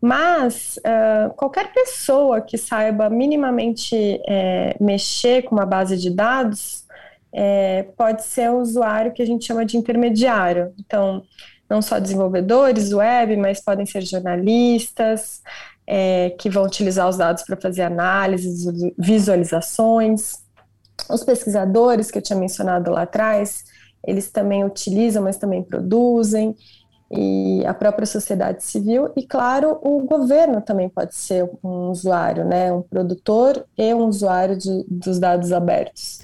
mas 0.00 0.78
uh, 0.78 1.32
qualquer 1.34 1.72
pessoa 1.72 2.40
que 2.40 2.58
saiba 2.58 3.08
minimamente 3.08 4.20
é, 4.26 4.76
mexer 4.80 5.42
com 5.42 5.54
uma 5.54 5.64
base 5.64 5.96
de 5.96 6.10
dados 6.10 6.84
é, 7.32 7.84
pode 7.96 8.24
ser 8.24 8.50
um 8.50 8.58
usuário 8.58 9.12
que 9.12 9.22
a 9.22 9.26
gente 9.26 9.44
chama 9.44 9.64
de 9.64 9.76
intermediário. 9.76 10.72
Então, 10.78 11.22
não 11.70 11.80
só 11.80 11.98
desenvolvedores 12.00 12.92
web, 12.92 13.36
mas 13.36 13.60
podem 13.60 13.86
ser 13.86 14.02
jornalistas, 14.02 15.40
é, 15.94 16.30
que 16.30 16.48
vão 16.48 16.64
utilizar 16.64 17.06
os 17.06 17.18
dados 17.18 17.42
para 17.42 17.54
fazer 17.54 17.82
análises, 17.82 18.64
visualizações. 18.96 20.38
Os 21.10 21.22
pesquisadores 21.22 22.10
que 22.10 22.16
eu 22.16 22.22
tinha 22.22 22.38
mencionado 22.38 22.90
lá 22.90 23.02
atrás, 23.02 23.62
eles 24.02 24.30
também 24.30 24.64
utilizam, 24.64 25.22
mas 25.22 25.36
também 25.36 25.62
produzem, 25.62 26.56
e 27.10 27.62
a 27.66 27.74
própria 27.74 28.06
sociedade 28.06 28.64
civil, 28.64 29.12
e 29.14 29.26
claro, 29.26 29.78
o 29.82 30.00
governo 30.06 30.62
também 30.62 30.88
pode 30.88 31.14
ser 31.14 31.46
um 31.62 31.90
usuário, 31.90 32.46
né, 32.46 32.72
um 32.72 32.80
produtor 32.80 33.66
e 33.76 33.92
um 33.92 34.06
usuário 34.06 34.56
de, 34.56 34.86
dos 34.88 35.18
dados 35.18 35.52
abertos. 35.52 36.22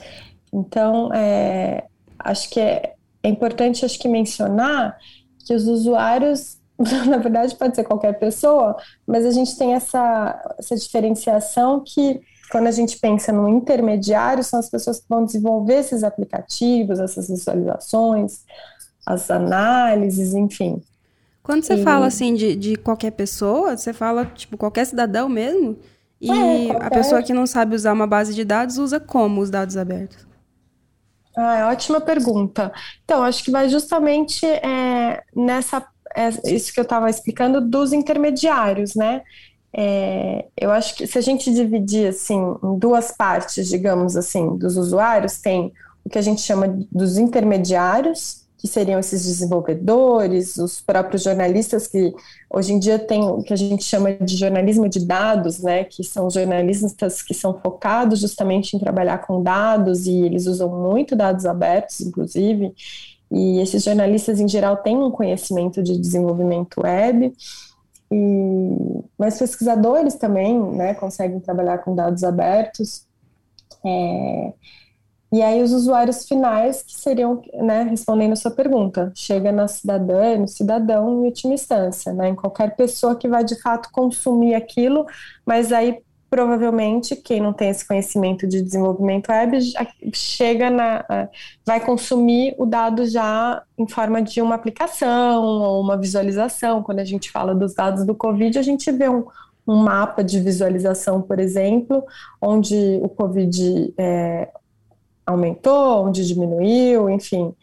Então, 0.50 1.12
é, 1.12 1.84
acho 2.18 2.48
que 2.48 2.58
é, 2.58 2.94
é 3.22 3.28
importante 3.28 3.84
acho 3.84 3.98
que 3.98 4.08
mencionar 4.08 4.96
que 5.44 5.52
os 5.52 5.66
usuários 5.66 6.57
na 7.06 7.18
verdade 7.18 7.56
pode 7.56 7.74
ser 7.74 7.84
qualquer 7.84 8.18
pessoa, 8.18 8.76
mas 9.06 9.26
a 9.26 9.30
gente 9.30 9.56
tem 9.58 9.74
essa, 9.74 10.54
essa 10.58 10.76
diferenciação 10.76 11.82
que 11.84 12.20
quando 12.50 12.66
a 12.66 12.70
gente 12.70 12.98
pensa 12.98 13.32
no 13.32 13.48
intermediário, 13.48 14.42
são 14.42 14.58
as 14.58 14.70
pessoas 14.70 15.00
que 15.00 15.08
vão 15.08 15.24
desenvolver 15.24 15.74
esses 15.74 16.02
aplicativos, 16.02 16.98
essas 16.98 17.28
visualizações, 17.28 18.44
as 19.04 19.30
análises, 19.30 20.34
enfim. 20.34 20.82
Quando 21.42 21.64
você 21.64 21.74
e... 21.74 21.82
fala 21.82 22.06
assim 22.06 22.34
de, 22.34 22.56
de 22.56 22.76
qualquer 22.76 23.10
pessoa, 23.10 23.76
você 23.76 23.92
fala 23.92 24.24
tipo 24.26 24.56
qualquer 24.56 24.86
cidadão 24.86 25.28
mesmo? 25.28 25.78
E 26.20 26.30
é, 26.30 26.66
qualquer... 26.68 26.86
a 26.86 26.90
pessoa 26.90 27.22
que 27.22 27.34
não 27.34 27.46
sabe 27.46 27.74
usar 27.74 27.92
uma 27.92 28.06
base 28.06 28.34
de 28.34 28.44
dados 28.44 28.78
usa 28.78 28.98
como 28.98 29.40
os 29.40 29.50
dados 29.50 29.76
abertos? 29.76 30.26
Ah, 31.36 31.58
é 31.58 31.64
ótima 31.66 32.00
pergunta. 32.00 32.72
Então, 33.04 33.22
acho 33.22 33.44
que 33.44 33.50
vai 33.50 33.68
justamente 33.68 34.44
é, 34.44 35.22
nessa 35.36 35.86
isso 36.44 36.72
que 36.72 36.80
eu 36.80 36.84
estava 36.84 37.08
explicando 37.08 37.60
dos 37.60 37.92
intermediários, 37.92 38.94
né? 38.94 39.22
É, 39.72 40.46
eu 40.56 40.70
acho 40.70 40.94
que 40.96 41.06
se 41.06 41.18
a 41.18 41.20
gente 41.20 41.52
dividir 41.52 42.08
assim 42.08 42.38
em 42.62 42.78
duas 42.78 43.12
partes, 43.12 43.68
digamos 43.68 44.16
assim, 44.16 44.56
dos 44.56 44.76
usuários, 44.76 45.38
tem 45.38 45.72
o 46.04 46.10
que 46.10 46.18
a 46.18 46.22
gente 46.22 46.40
chama 46.40 46.66
dos 46.90 47.18
intermediários, 47.18 48.46
que 48.56 48.66
seriam 48.66 48.98
esses 48.98 49.24
desenvolvedores, 49.24 50.56
os 50.56 50.80
próprios 50.80 51.22
jornalistas 51.22 51.86
que 51.86 52.12
hoje 52.50 52.72
em 52.72 52.78
dia 52.78 52.98
tem 52.98 53.22
o 53.22 53.40
que 53.42 53.52
a 53.52 53.56
gente 53.56 53.84
chama 53.84 54.12
de 54.14 54.36
jornalismo 54.36 54.88
de 54.88 55.06
dados, 55.06 55.60
né, 55.60 55.84
que 55.84 56.02
são 56.02 56.28
jornalistas 56.28 57.22
que 57.22 57.34
são 57.34 57.60
focados 57.60 58.18
justamente 58.18 58.74
em 58.74 58.80
trabalhar 58.80 59.18
com 59.18 59.40
dados 59.42 60.06
e 60.06 60.22
eles 60.22 60.46
usam 60.46 60.68
muito 60.68 61.14
dados 61.14 61.46
abertos, 61.46 62.00
inclusive, 62.00 62.74
e 63.30 63.60
esses 63.60 63.84
jornalistas, 63.84 64.40
em 64.40 64.48
geral, 64.48 64.78
têm 64.78 64.96
um 64.96 65.10
conhecimento 65.10 65.82
de 65.82 65.98
desenvolvimento 65.98 66.80
web, 66.82 67.32
e, 68.10 69.04
mas 69.18 69.38
pesquisadores 69.38 70.14
também 70.14 70.58
né, 70.58 70.94
conseguem 70.94 71.40
trabalhar 71.40 71.78
com 71.78 71.94
dados 71.94 72.24
abertos. 72.24 73.06
É, 73.84 74.52
e 75.30 75.42
aí 75.42 75.62
os 75.62 75.72
usuários 75.72 76.26
finais 76.26 76.82
que 76.82 76.98
seriam, 76.98 77.42
né, 77.54 77.82
respondendo 77.82 78.32
a 78.32 78.36
sua 78.36 78.50
pergunta, 78.50 79.12
chega 79.14 79.52
na 79.52 79.68
cidadã, 79.68 80.38
no 80.38 80.48
cidadão 80.48 81.10
em 81.10 81.26
última 81.26 81.52
instância, 81.52 82.14
né, 82.14 82.30
em 82.30 82.34
qualquer 82.34 82.74
pessoa 82.76 83.14
que 83.14 83.28
vai 83.28 83.44
de 83.44 83.60
fato 83.60 83.90
consumir 83.92 84.54
aquilo, 84.54 85.06
mas 85.44 85.70
aí 85.70 86.02
provavelmente 86.30 87.16
quem 87.16 87.40
não 87.40 87.52
tem 87.52 87.70
esse 87.70 87.86
conhecimento 87.86 88.46
de 88.46 88.60
desenvolvimento 88.60 89.30
web 89.30 89.58
chega 90.12 90.70
na 90.70 91.28
vai 91.64 91.80
consumir 91.80 92.54
o 92.58 92.66
dado 92.66 93.06
já 93.06 93.62
em 93.78 93.88
forma 93.88 94.20
de 94.22 94.42
uma 94.42 94.54
aplicação 94.54 95.42
ou 95.42 95.80
uma 95.80 95.96
visualização. 95.96 96.82
Quando 96.82 97.00
a 97.00 97.04
gente 97.04 97.30
fala 97.30 97.54
dos 97.54 97.74
dados 97.74 98.04
do 98.04 98.14
Covid, 98.14 98.58
a 98.58 98.62
gente 98.62 98.90
vê 98.92 99.08
um, 99.08 99.24
um 99.66 99.76
mapa 99.76 100.22
de 100.22 100.40
visualização, 100.40 101.22
por 101.22 101.38
exemplo, 101.38 102.04
onde 102.40 103.00
o 103.02 103.08
Covid 103.08 103.94
é, 103.96 104.48
aumentou, 105.26 106.06
onde 106.06 106.26
diminuiu, 106.26 107.08
enfim. 107.08 107.54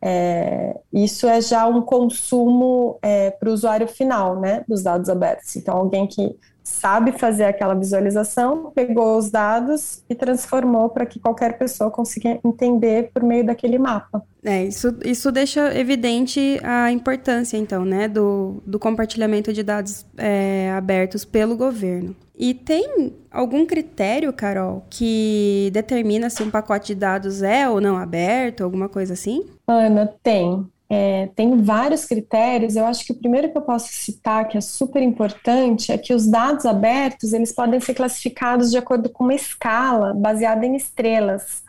É, 0.00 0.78
isso 0.92 1.26
é 1.26 1.40
já 1.40 1.66
um 1.66 1.82
consumo 1.82 2.98
é, 3.02 3.30
para 3.30 3.48
o 3.48 3.52
usuário 3.52 3.88
final, 3.88 4.40
né, 4.40 4.64
dos 4.68 4.82
dados 4.82 5.08
abertos. 5.08 5.56
Então, 5.56 5.76
alguém 5.76 6.06
que 6.06 6.36
sabe 6.62 7.12
fazer 7.12 7.44
aquela 7.44 7.74
visualização, 7.74 8.70
pegou 8.74 9.16
os 9.16 9.30
dados 9.30 10.02
e 10.08 10.14
transformou 10.14 10.90
para 10.90 11.06
que 11.06 11.18
qualquer 11.18 11.58
pessoa 11.58 11.90
consiga 11.90 12.38
entender 12.44 13.10
por 13.12 13.22
meio 13.22 13.44
daquele 13.44 13.78
mapa. 13.78 14.22
É, 14.44 14.64
isso, 14.64 14.94
isso 15.04 15.32
deixa 15.32 15.76
evidente 15.76 16.60
a 16.62 16.92
importância, 16.92 17.56
então, 17.56 17.84
né, 17.84 18.06
do, 18.06 18.62
do 18.66 18.78
compartilhamento 18.78 19.52
de 19.52 19.62
dados 19.62 20.06
é, 20.16 20.70
abertos 20.76 21.24
pelo 21.24 21.56
governo. 21.56 22.14
E 22.38 22.54
tem 22.54 23.12
algum 23.32 23.66
critério, 23.66 24.32
Carol, 24.32 24.84
que 24.88 25.70
determina 25.72 26.30
se 26.30 26.40
um 26.40 26.50
pacote 26.50 26.94
de 26.94 27.00
dados 27.00 27.42
é 27.42 27.68
ou 27.68 27.80
não 27.80 27.96
aberto, 27.96 28.62
alguma 28.62 28.88
coisa 28.88 29.14
assim? 29.14 29.44
Ana, 29.66 30.14
tem. 30.22 30.64
É, 30.88 31.28
tem 31.34 31.60
vários 31.60 32.04
critérios. 32.04 32.76
Eu 32.76 32.86
acho 32.86 33.04
que 33.04 33.12
o 33.12 33.18
primeiro 33.18 33.50
que 33.50 33.58
eu 33.58 33.62
posso 33.62 33.88
citar, 33.92 34.46
que 34.46 34.56
é 34.56 34.60
super 34.60 35.02
importante, 35.02 35.90
é 35.90 35.98
que 35.98 36.14
os 36.14 36.28
dados 36.28 36.64
abertos 36.64 37.32
eles 37.32 37.52
podem 37.52 37.80
ser 37.80 37.94
classificados 37.94 38.70
de 38.70 38.78
acordo 38.78 39.10
com 39.10 39.24
uma 39.24 39.34
escala 39.34 40.14
baseada 40.14 40.64
em 40.64 40.76
estrelas. 40.76 41.64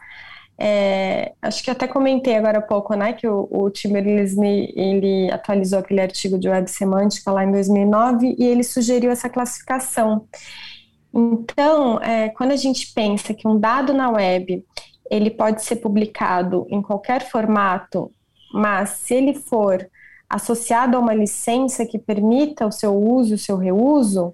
É, 0.62 1.34
acho 1.42 1.64
que 1.64 1.72
até 1.72 1.88
comentei 1.88 2.36
agora 2.36 2.60
há 2.60 2.62
pouco, 2.62 2.94
né, 2.94 3.14
que 3.14 3.26
o, 3.28 3.48
o 3.50 3.70
Tim 3.70 3.94
ele 3.96 5.32
atualizou 5.32 5.80
aquele 5.80 6.02
artigo 6.02 6.38
de 6.38 6.50
web 6.50 6.70
semântica 6.70 7.32
lá 7.32 7.46
em 7.46 7.52
2009 7.52 8.36
e 8.38 8.44
ele 8.46 8.64
sugeriu 8.64 9.10
essa 9.10 9.30
classificação. 9.30 10.28
Então, 11.14 12.00
é, 12.02 12.30
quando 12.30 12.52
a 12.52 12.58
gente 12.58 12.92
pensa 12.94 13.34
que 13.34 13.48
um 13.48 13.58
dado 13.58 13.94
na 13.94 14.10
web 14.10 14.66
ele 15.10 15.32
pode 15.32 15.64
ser 15.64 15.78
publicado 15.78 16.68
em 16.70 16.82
qualquer 16.82 17.28
formato 17.30 18.12
mas 18.54 18.90
se 18.92 19.14
ele 19.14 19.34
for 19.34 19.88
associado 20.30 20.98
a 20.98 21.00
uma 21.00 21.14
licença 21.14 21.86
que 21.86 21.98
permita 21.98 22.66
o 22.66 22.72
seu 22.72 22.96
uso, 22.96 23.36
o 23.36 23.38
seu 23.38 23.58
reuso, 23.58 24.34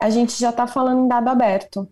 a 0.00 0.10
gente 0.10 0.38
já 0.38 0.50
está 0.50 0.66
falando 0.66 1.04
em 1.04 1.08
dado 1.08 1.28
aberto. 1.28 1.88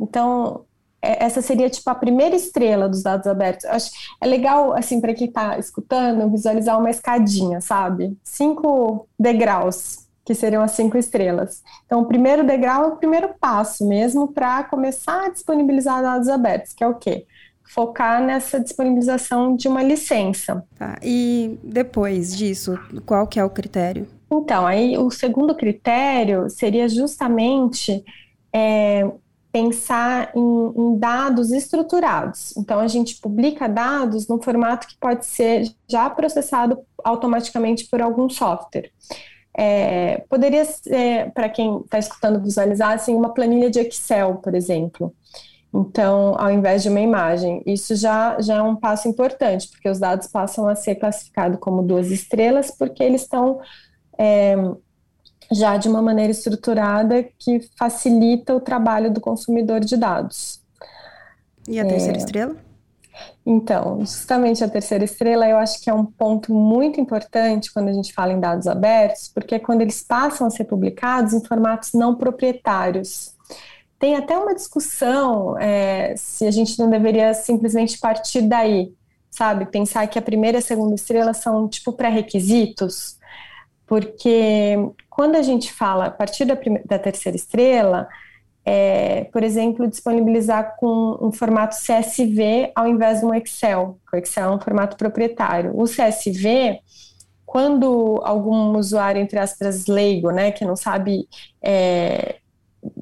Então, 0.00 0.64
essa 1.00 1.40
seria 1.40 1.70
tipo 1.70 1.88
a 1.88 1.94
primeira 1.94 2.34
estrela 2.34 2.88
dos 2.88 3.02
dados 3.02 3.26
abertos. 3.26 3.64
Acho 3.66 3.90
é 4.20 4.26
legal 4.26 4.72
assim 4.74 5.00
para 5.00 5.14
quem 5.14 5.28
está 5.28 5.58
escutando 5.58 6.30
visualizar 6.30 6.78
uma 6.78 6.90
escadinha, 6.90 7.60
sabe? 7.60 8.16
Cinco 8.24 9.08
degraus 9.18 10.06
que 10.24 10.34
seriam 10.34 10.62
as 10.62 10.72
cinco 10.72 10.98
estrelas. 10.98 11.62
Então, 11.86 12.02
o 12.02 12.06
primeiro 12.06 12.44
degrau 12.44 12.84
é 12.84 12.88
o 12.88 12.96
primeiro 12.96 13.30
passo 13.40 13.88
mesmo 13.88 14.28
para 14.28 14.62
começar 14.64 15.24
a 15.24 15.30
disponibilizar 15.30 16.02
dados 16.02 16.28
abertos, 16.28 16.74
que 16.74 16.84
é 16.84 16.86
o 16.86 16.94
quê? 16.94 17.24
focar 17.68 18.22
nessa 18.22 18.58
disponibilização 18.58 19.54
de 19.54 19.68
uma 19.68 19.82
licença. 19.82 20.64
Tá. 20.76 20.98
E 21.02 21.58
depois 21.62 22.36
disso, 22.36 22.78
qual 23.04 23.26
que 23.26 23.38
é 23.38 23.44
o 23.44 23.50
critério? 23.50 24.06
Então, 24.30 24.66
aí 24.66 24.96
o 24.96 25.10
segundo 25.10 25.54
critério 25.54 26.48
seria 26.48 26.88
justamente 26.88 28.02
é, 28.52 29.06
pensar 29.52 30.30
em, 30.34 30.40
em, 30.76 30.98
dados 30.98 31.50
estruturados. 31.50 32.56
Então, 32.56 32.80
a 32.80 32.88
gente 32.88 33.16
publica 33.16 33.68
dados 33.68 34.28
no 34.28 34.42
formato 34.42 34.86
que 34.86 34.96
pode 34.98 35.26
ser 35.26 35.70
já 35.88 36.08
processado 36.10 36.78
automaticamente 37.02 37.86
por 37.86 38.02
algum 38.02 38.28
software. 38.28 38.90
É, 39.56 40.24
poderia, 40.28 40.62
é, 40.86 41.24
para 41.30 41.48
quem 41.48 41.78
está 41.78 41.98
escutando 41.98 42.40
visualizar, 42.40 42.92
assim, 42.92 43.14
uma 43.14 43.34
planilha 43.34 43.70
de 43.70 43.80
Excel, 43.80 44.36
por 44.36 44.54
exemplo. 44.54 45.12
Então, 45.74 46.34
ao 46.38 46.50
invés 46.50 46.82
de 46.82 46.88
uma 46.88 47.00
imagem, 47.00 47.62
isso 47.66 47.94
já, 47.94 48.40
já 48.40 48.56
é 48.56 48.62
um 48.62 48.76
passo 48.76 49.08
importante, 49.08 49.68
porque 49.68 49.88
os 49.88 49.98
dados 49.98 50.28
passam 50.28 50.68
a 50.68 50.74
ser 50.74 50.94
classificados 50.94 51.58
como 51.60 51.82
duas 51.82 52.10
estrelas, 52.10 52.70
porque 52.70 53.02
eles 53.02 53.22
estão 53.22 53.60
é, 54.18 54.56
já 55.50 55.76
de 55.76 55.88
uma 55.88 56.02
maneira 56.02 56.30
estruturada 56.30 57.22
que 57.38 57.60
facilita 57.78 58.54
o 58.54 58.60
trabalho 58.60 59.12
do 59.12 59.20
consumidor 59.20 59.80
de 59.80 59.96
dados. 59.96 60.60
E 61.66 61.78
a 61.78 61.84
terceira 61.84 62.16
é, 62.16 62.20
estrela? 62.20 62.56
Então, 63.44 64.00
justamente 64.00 64.62
a 64.62 64.68
terceira 64.68 65.04
estrela 65.04 65.48
eu 65.48 65.56
acho 65.56 65.82
que 65.82 65.88
é 65.88 65.94
um 65.94 66.04
ponto 66.04 66.52
muito 66.52 67.00
importante 67.00 67.72
quando 67.72 67.88
a 67.88 67.92
gente 67.92 68.12
fala 68.12 68.32
em 68.32 68.40
dados 68.40 68.66
abertos, 68.66 69.30
porque 69.32 69.54
é 69.54 69.58
quando 69.58 69.80
eles 69.80 70.02
passam 70.02 70.46
a 70.46 70.50
ser 70.50 70.64
publicados 70.64 71.32
em 71.32 71.44
formatos 71.44 71.92
não 71.94 72.14
proprietários. 72.14 73.34
Tem 73.98 74.16
até 74.16 74.38
uma 74.38 74.54
discussão 74.54 75.58
é, 75.58 76.14
se 76.16 76.46
a 76.46 76.50
gente 76.50 76.78
não 76.78 76.88
deveria 76.88 77.34
simplesmente 77.34 77.98
partir 77.98 78.42
daí, 78.42 78.92
sabe? 79.30 79.66
Pensar 79.66 80.06
que 80.06 80.18
a 80.18 80.22
primeira 80.22 80.58
e 80.58 80.60
a 80.60 80.62
segunda 80.62 80.94
estrela 80.94 81.34
são 81.34 81.68
tipo 81.68 81.92
pré-requisitos, 81.92 83.18
porque 83.86 84.76
quando 85.18 85.34
a 85.34 85.42
gente 85.42 85.72
fala 85.72 86.04
a 86.04 86.10
partir 86.12 86.44
da, 86.44 86.54
primeira, 86.54 86.86
da 86.86 86.96
terceira 86.96 87.34
estrela, 87.34 88.06
é, 88.64 89.24
por 89.32 89.42
exemplo, 89.42 89.88
disponibilizar 89.88 90.76
com 90.76 91.18
um 91.20 91.32
formato 91.32 91.74
CSV 91.74 92.70
ao 92.72 92.86
invés 92.86 93.18
de 93.18 93.26
um 93.26 93.34
Excel, 93.34 93.98
o 94.12 94.16
Excel 94.16 94.52
é 94.52 94.54
um 94.54 94.60
formato 94.60 94.96
proprietário. 94.96 95.72
O 95.74 95.86
CSV, 95.86 96.78
quando 97.44 98.20
algum 98.22 98.78
usuário, 98.78 99.20
entre 99.20 99.40
aspas, 99.40 99.86
leigo, 99.88 100.30
né, 100.30 100.52
que 100.52 100.64
não 100.64 100.76
sabe 100.76 101.28
é, 101.60 102.36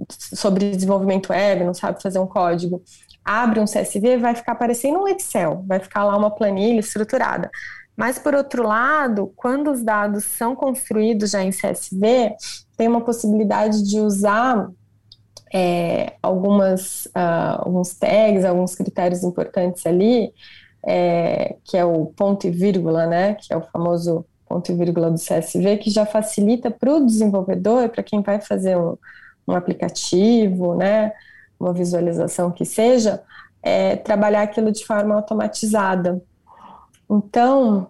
sobre 0.09 0.71
desenvolvimento 0.71 1.29
web, 1.29 1.65
não 1.65 1.75
sabe 1.75 2.03
fazer 2.03 2.19
um 2.19 2.27
código, 2.27 2.83
abre 3.23 3.61
um 3.61 3.67
CSV, 3.67 4.17
vai 4.17 4.35
ficar 4.35 4.55
parecendo 4.55 5.01
um 5.01 5.09
Excel, 5.09 5.63
vai 5.67 5.81
ficar 5.81 6.03
lá 6.03 6.17
uma 6.17 6.31
planilha 6.31 6.81
estruturada. 6.81 7.51
Mas, 7.97 8.19
por 8.19 8.35
outro 8.35 8.63
lado, 8.63 9.33
quando 9.35 9.71
os 9.71 9.83
dados 9.83 10.25
são 10.25 10.55
construídos 10.55 11.31
já 11.31 11.43
em 11.43 11.51
CSV, 11.51 12.37
tem 12.77 12.89
uma 12.89 13.01
possibilidade 13.01 13.83
de 13.83 13.99
usar 13.99 14.69
é, 15.53 16.15
algumas, 16.23 17.07
uh, 17.07 17.61
alguns 17.65 17.95
tags, 17.95 18.45
alguns 18.45 18.75
critérios 18.75 19.23
importantes 19.23 19.87
ali, 19.87 20.33
é, 20.87 21.57
que 21.65 21.77
é 21.77 21.85
o 21.85 22.07
ponto 22.07 22.47
e 22.47 22.51
vírgula, 22.51 23.07
né, 23.07 23.35
que 23.35 23.53
é 23.53 23.57
o 23.57 23.63
famoso 23.63 24.25
ponto 24.49 24.71
e 24.71 24.75
vírgula 24.75 25.11
do 25.11 25.19
CSV, 25.19 25.79
que 25.79 25.91
já 25.91 26.07
facilita 26.07 26.71
para 26.71 26.95
o 26.95 27.05
desenvolvedor, 27.05 27.89
para 27.89 28.03
quem 28.03 28.21
vai 28.21 28.41
fazer 28.41 28.77
um, 28.77 28.97
um, 29.49 29.53
aplicativo, 29.53 30.75
né, 30.77 31.13
uma 31.59 31.73
visualização 31.73 32.53
que 32.53 32.65
seja, 32.65 33.23
é, 33.63 33.97
trabalhar 33.97 34.43
aquilo 34.43 34.71
de 34.71 34.85
forma 34.85 35.15
automatizada. 35.15 36.23
Então, 37.11 37.89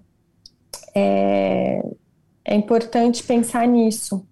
é, 0.95 1.83
é 2.45 2.55
importante 2.55 3.23
pensar 3.23 3.67
nisso, 3.67 4.27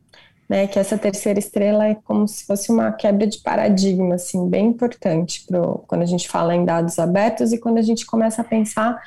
né, 0.49 0.67
que 0.67 0.79
essa 0.79 0.99
terceira 0.99 1.39
estrela 1.39 1.87
é 1.87 1.95
como 1.95 2.29
se 2.29 2.45
fosse 2.45 2.71
uma 2.71 2.93
quebra 2.93 3.27
de 3.27 3.39
paradigma, 3.39 4.15
assim, 4.15 4.49
bem 4.49 4.67
importante 4.67 5.45
pro, 5.47 5.85
quando 5.87 6.03
a 6.03 6.07
gente 6.07 6.29
fala 6.29 6.55
em 6.55 6.65
dados 6.65 6.99
abertos 6.99 7.53
e 7.53 7.59
quando 7.59 7.79
a 7.79 7.83
gente 7.83 8.05
começa 8.05 8.43
a 8.43 8.45
pensar 8.45 9.01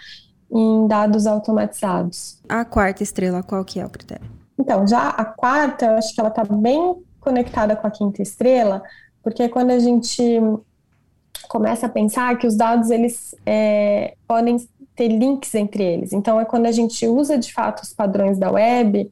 em 0.51 0.87
dados 0.87 1.27
automatizados. 1.27 2.39
A 2.49 2.65
quarta 2.65 3.03
estrela, 3.03 3.43
qual 3.43 3.63
que 3.63 3.79
é 3.79 3.85
o 3.85 3.89
critério? 3.89 4.27
Então, 4.59 4.87
já 4.87 5.09
a 5.09 5.25
quarta, 5.25 5.85
eu 5.85 5.97
acho 5.97 6.13
que 6.13 6.19
ela 6.19 6.29
está 6.29 6.43
bem 6.43 6.95
conectada 7.19 7.75
com 7.75 7.85
a 7.85 7.91
quinta 7.91 8.21
estrela, 8.21 8.81
porque 9.21 9.47
quando 9.49 9.71
a 9.71 9.79
gente 9.79 10.39
começa 11.47 11.85
a 11.85 11.89
pensar 11.89 12.37
que 12.37 12.47
os 12.47 12.55
dados 12.55 12.89
eles 12.89 13.35
é, 13.45 14.15
podem 14.27 14.57
ter 14.97 15.07
links 15.07 15.53
entre 15.53 15.83
eles. 15.83 16.11
Então, 16.11 16.41
é 16.41 16.43
quando 16.43 16.65
a 16.65 16.71
gente 16.71 17.07
usa 17.07 17.37
de 17.37 17.53
fato 17.53 17.83
os 17.83 17.93
padrões 17.93 18.37
da 18.39 18.51
web 18.51 19.09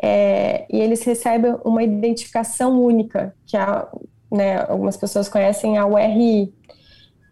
é, 0.00 0.64
e 0.70 0.78
eles 0.80 1.02
recebem 1.02 1.56
uma 1.64 1.82
identificação 1.82 2.80
única, 2.80 3.34
que 3.44 3.56
a, 3.56 3.88
né, 4.30 4.64
algumas 4.68 4.96
pessoas 4.96 5.28
conhecem 5.28 5.76
a 5.76 5.84
URI. 5.84 6.54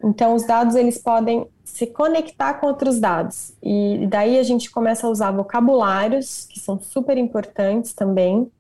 Então, 0.03 0.35
os 0.35 0.44
dados 0.44 0.75
eles 0.75 0.99
podem 0.99 1.46
se 1.64 1.87
conectar 1.87 2.55
com 2.55 2.66
outros 2.66 2.99
dados. 2.99 3.55
E 3.62 4.05
daí 4.09 4.37
a 4.37 4.42
gente 4.42 4.68
começa 4.68 5.07
a 5.07 5.11
usar 5.11 5.31
vocabulários, 5.31 6.44
que 6.51 6.59
são 6.59 6.81
super 6.81 7.16
importantes 7.16 7.94
também. 7.94 8.51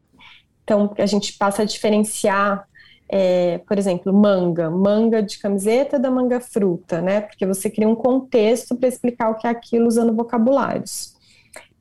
Então, 0.62 0.94
a 0.96 1.06
gente 1.06 1.32
passa 1.32 1.62
a 1.62 1.64
diferenciar, 1.64 2.66
é, 3.08 3.58
por 3.58 3.78
exemplo, 3.78 4.12
manga, 4.12 4.70
manga 4.70 5.22
de 5.22 5.38
camiseta 5.38 5.98
da 5.98 6.10
manga 6.10 6.40
fruta, 6.40 7.00
né? 7.00 7.20
Porque 7.20 7.46
você 7.46 7.70
cria 7.70 7.88
um 7.88 7.94
contexto 7.94 8.74
para 8.74 8.88
explicar 8.88 9.30
o 9.30 9.36
que 9.36 9.46
é 9.46 9.50
aquilo 9.50 9.86
usando 9.86 10.14
vocabulários. 10.14 11.14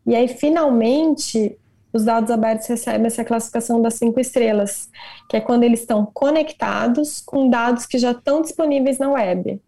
E 0.05 0.15
aí, 0.15 0.27
finalmente, 0.27 1.57
os 1.91 2.03
dados 2.03 2.29
abertos 2.29 2.67
recebem 2.67 3.07
essa 3.07 3.23
classificação 3.23 3.81
das 3.81 3.95
cinco 3.95 4.19
estrelas, 4.19 4.89
que 5.29 5.37
é 5.37 5.41
quando 5.41 5.63
eles 5.63 5.79
estão 5.79 6.05
conectados 6.05 7.21
com 7.21 7.49
dados 7.49 7.85
que 7.85 7.97
já 7.97 8.11
estão 8.11 8.41
disponíveis 8.41 8.99
na 8.99 9.09
web. 9.09 9.59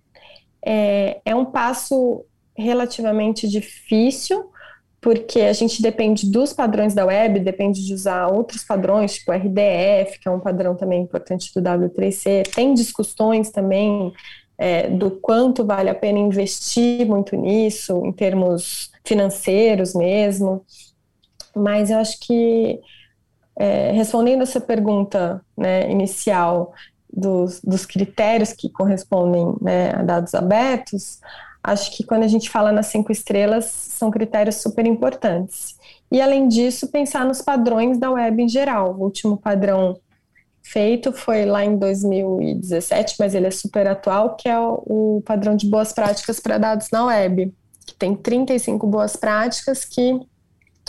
É, 0.63 1.21
é 1.25 1.35
um 1.35 1.45
passo 1.45 2.23
relativamente 2.55 3.47
difícil, 3.47 4.51
porque 4.99 5.41
a 5.41 5.53
gente 5.53 5.81
depende 5.81 6.29
dos 6.29 6.53
padrões 6.53 6.93
da 6.93 7.05
web, 7.05 7.39
depende 7.39 7.85
de 7.85 7.93
usar 7.93 8.27
outros 8.27 8.63
padrões, 8.63 9.15
tipo 9.15 9.31
RDF, 9.31 10.19
que 10.19 10.27
é 10.27 10.31
um 10.31 10.39
padrão 10.39 10.75
também 10.75 11.01
importante 11.01 11.53
do 11.53 11.61
W3C. 11.61 12.53
Tem 12.53 12.73
discussões 12.73 13.51
também 13.51 14.11
é, 14.57 14.89
do 14.89 15.11
quanto 15.11 15.63
vale 15.63 15.89
a 15.89 15.95
pena 15.95 16.17
investir 16.17 17.05
muito 17.05 17.35
nisso, 17.35 18.03
em 18.05 18.11
termos 18.11 18.91
financeiros 19.05 19.93
mesmo. 19.93 20.65
Mas 21.55 21.91
eu 21.91 21.99
acho 21.99 22.19
que, 22.19 22.79
é, 23.55 23.91
respondendo 23.91 24.41
essa 24.41 24.59
pergunta 24.59 25.41
né, 25.55 25.89
inicial 25.91 26.73
dos, 27.11 27.61
dos, 27.61 27.85
critérios 27.85 28.51
que 28.51 28.69
correspondem 28.69 29.55
né, 29.61 29.91
a 29.91 30.03
dados 30.03 30.33
abertos, 30.35 31.19
acho 31.67 31.91
que 31.91 32.03
quando 32.03 32.23
a 32.23 32.27
gente 32.27 32.49
fala 32.49 32.71
nas 32.71 32.87
cinco 32.87 33.11
estrelas, 33.11 33.65
são 33.65 34.09
critérios 34.09 34.55
super 34.55 34.85
importantes. 34.85 35.75
E, 36.09 36.21
além 36.21 36.47
disso, 36.47 36.87
pensar 36.87 37.25
nos 37.25 37.41
padrões 37.41 37.97
da 37.97 38.09
web 38.09 38.41
em 38.41 38.47
geral. 38.47 38.95
O 38.97 39.03
último 39.03 39.35
padrão 39.35 39.99
feito 40.63 41.11
foi 41.11 41.45
lá 41.45 41.65
em 41.65 41.77
2017, 41.77 43.15
mas 43.19 43.35
ele 43.35 43.47
é 43.47 43.51
super 43.51 43.85
atual, 43.85 44.37
que 44.37 44.47
é 44.47 44.57
o, 44.57 45.21
padrão 45.25 45.57
de 45.57 45.67
boas 45.67 45.91
práticas 45.91 46.39
para 46.39 46.57
dados 46.57 46.89
na 46.89 47.05
web, 47.05 47.53
que 47.85 47.95
tem 47.95 48.15
35 48.15 48.87
boas 48.87 49.17
práticas 49.17 49.83
que 49.83 50.21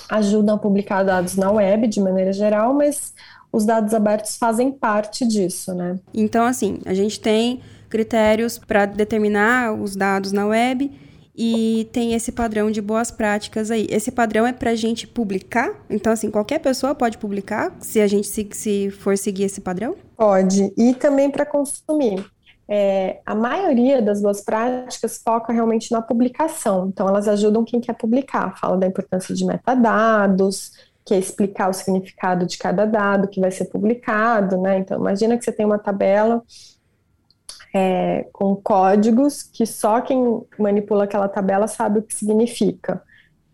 ajudam 0.09 0.55
a 0.55 0.59
publicar 0.59 1.03
dados 1.03 1.35
na 1.35 1.51
web 1.51 1.89
de 1.89 2.01
maneira 2.01 2.33
geral, 2.33 2.73
mas 2.73 3.13
os 3.53 3.65
dados 3.65 3.93
abertos 3.95 4.37
fazem 4.37 4.71
parte 4.71 5.27
disso, 5.27 5.75
né? 5.75 5.99
Então, 6.15 6.45
assim, 6.45 6.79
a 6.85 6.95
gente 6.95 7.19
tem 7.19 7.61
critérios 7.89 8.59
para 8.59 8.87
determinar 8.87 9.73
os 9.73 9.97
dados 9.97 10.33
na 10.33 10.47
web 10.47 10.91
e 11.37 11.89
tem 11.93 12.15
esse 12.15 12.33
padrão 12.33 12.69
de 12.69 12.83
boas 12.83 13.13
práticas 13.13 13.71
aí. 13.71 13.87
Esse 13.89 14.11
padrão 14.11 14.45
é 14.45 14.53
para 14.53 14.71
a 14.71 14.75
gente 14.75 15.07
publicar? 15.07 15.85
Então, 15.89 16.13
assim, 16.13 16.31
qualquer 16.31 16.59
pessoa 16.59 16.97
pode 16.97 17.17
publicar 17.17 17.77
se 17.79 18.01
a 18.01 18.09
gente 18.09 18.27
se, 18.27 18.49
se 18.53 18.91
for 18.91 19.17
seguir 19.17 19.45
esse 19.45 19.61
padrão? 19.61 19.95
Pode, 20.17 20.73
e 20.77 20.95
também 20.95 21.31
para 21.31 21.47
consumir 21.47 22.27
é, 22.69 23.21
a 23.25 23.35
maioria 23.35 24.03
das 24.03 24.21
boas 24.21 24.43
práticas 24.43 25.23
foca 25.25 25.53
realmente 25.53 25.91
na 25.91 26.03
publicação, 26.03 26.89
então 26.89 27.09
elas 27.09 27.27
ajudam 27.27 27.65
quem 27.65 27.81
quer 27.81 27.95
publicar, 27.95 28.59
fala 28.59 28.77
da 28.77 28.87
importância 28.87 29.35
de 29.35 29.45
metadados, 29.47 30.73
que 31.03 31.15
é 31.15 31.19
explicar 31.19 31.71
o 31.71 31.73
significado 31.73 32.45
de 32.45 32.59
cada 32.59 32.85
dado 32.85 33.29
que 33.29 33.41
vai 33.41 33.51
ser 33.51 33.65
publicado, 33.67 34.59
né? 34.61 34.79
Então, 34.79 34.99
imagina 34.99 35.39
que 35.39 35.45
você 35.45 35.51
tem 35.51 35.65
uma 35.65 35.79
tabela 35.79 36.43
é, 37.79 38.29
com 38.33 38.57
códigos 38.57 39.43
que 39.43 39.65
só 39.65 40.01
quem 40.01 40.43
manipula 40.59 41.05
aquela 41.05 41.29
tabela 41.29 41.67
sabe 41.69 42.01
o 42.01 42.03
que 42.03 42.15
significa. 42.15 43.03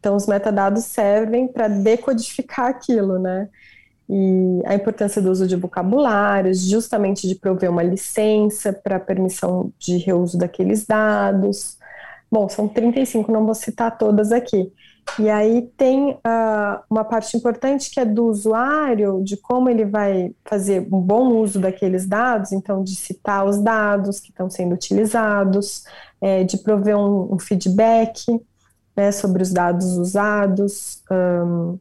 Então, 0.00 0.16
os 0.16 0.26
metadados 0.26 0.84
servem 0.84 1.48
para 1.48 1.68
decodificar 1.68 2.66
aquilo, 2.66 3.18
né? 3.18 3.48
e 4.08 4.62
a 4.66 4.74
importância 4.74 5.20
do 5.20 5.30
uso 5.30 5.46
de 5.46 5.56
vocabulários, 5.56 6.60
justamente 6.62 7.26
de 7.26 7.34
prover 7.34 7.70
uma 7.70 7.82
licença 7.82 8.72
para 8.72 9.00
permissão 9.00 9.72
de 9.78 9.96
reuso 9.96 10.36
daqueles 10.36 10.84
dados. 10.84 11.78
Bom, 12.30 12.48
são 12.48 12.68
35, 12.68 13.32
não 13.32 13.46
vou 13.46 13.54
citar 13.54 13.96
todas 13.96 14.30
aqui. 14.30 14.70
E 15.18 15.30
aí 15.30 15.62
tem 15.76 16.10
uh, 16.10 16.82
uma 16.90 17.04
parte 17.04 17.36
importante 17.36 17.90
que 17.90 18.00
é 18.00 18.04
do 18.04 18.26
usuário, 18.26 19.22
de 19.22 19.36
como 19.36 19.68
ele 19.68 19.84
vai 19.84 20.34
fazer 20.44 20.88
um 20.92 21.00
bom 21.00 21.36
uso 21.36 21.60
daqueles 21.60 22.06
dados, 22.06 22.52
então 22.52 22.82
de 22.82 22.96
citar 22.96 23.46
os 23.46 23.60
dados 23.60 24.18
que 24.18 24.30
estão 24.30 24.50
sendo 24.50 24.74
utilizados, 24.74 25.84
é, 26.20 26.42
de 26.42 26.58
prover 26.58 26.96
um, 26.96 27.34
um 27.34 27.38
feedback 27.38 28.24
né, 28.96 29.12
sobre 29.12 29.42
os 29.42 29.52
dados 29.52 29.96
usados, 29.96 31.02
um, 31.10 31.78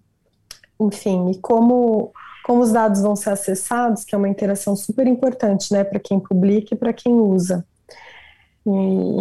enfim, 0.79 1.31
e 1.31 1.38
como, 1.39 2.12
como 2.45 2.62
os 2.62 2.71
dados 2.71 3.01
vão 3.01 3.15
ser 3.15 3.31
acessados, 3.31 4.03
que 4.03 4.13
é 4.13 4.17
uma 4.17 4.29
interação 4.29 4.75
super 4.75 5.07
importante, 5.07 5.73
né, 5.73 5.83
para 5.83 5.99
quem 5.99 6.19
publica 6.19 6.75
e 6.75 6.77
para 6.77 6.93
quem 6.93 7.13
usa. 7.13 7.65
E, 8.65 8.69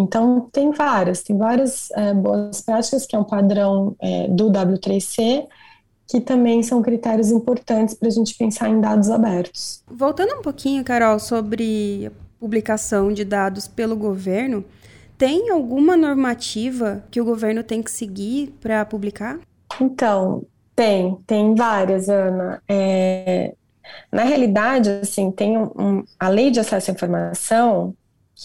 então, 0.01 0.49
tem 0.53 0.71
várias, 0.71 1.23
tem 1.23 1.37
várias 1.37 1.91
é, 1.93 2.15
boas 2.15 2.61
práticas, 2.61 3.07
que 3.07 3.17
é 3.17 3.19
um 3.19 3.25
padrão 3.25 3.97
é, 4.01 4.29
do 4.29 4.51
W3C, 4.51 5.47
que 6.07 6.21
também 6.21 6.63
são 6.63 6.83
critérios 6.83 7.31
importantes 7.31 7.95
para 7.95 8.09
a 8.09 8.11
gente 8.11 8.35
pensar 8.37 8.69
em 8.69 8.81
dados 8.81 9.11
abertos. 9.11 9.83
Voltando 9.91 10.35
um 10.35 10.43
pouquinho, 10.43 10.85
Carol, 10.85 11.19
sobre 11.19 12.11
publicação 12.39 13.13
de 13.13 13.25
dados 13.25 13.67
pelo 13.67 13.97
governo, 13.97 14.65
tem 15.17 15.51
alguma 15.51 15.97
normativa 15.97 17.05
que 17.11 17.21
o 17.21 17.25
governo 17.25 17.63
tem 17.63 17.83
que 17.83 17.91
seguir 17.91 18.55
para 18.61 18.85
publicar? 18.85 19.39
Então, 19.81 20.45
tem, 20.75 21.17
tem 21.27 21.55
várias, 21.55 22.09
Ana. 22.09 22.63
É, 22.69 23.55
na 24.11 24.25
realidade, 24.25 24.91
assim, 24.91 25.31
tem 25.31 25.57
um, 25.57 26.05
a 26.19 26.29
lei 26.29 26.51
de 26.51 26.61
acesso 26.61 26.91
à 26.91 26.95
informação, 26.95 27.95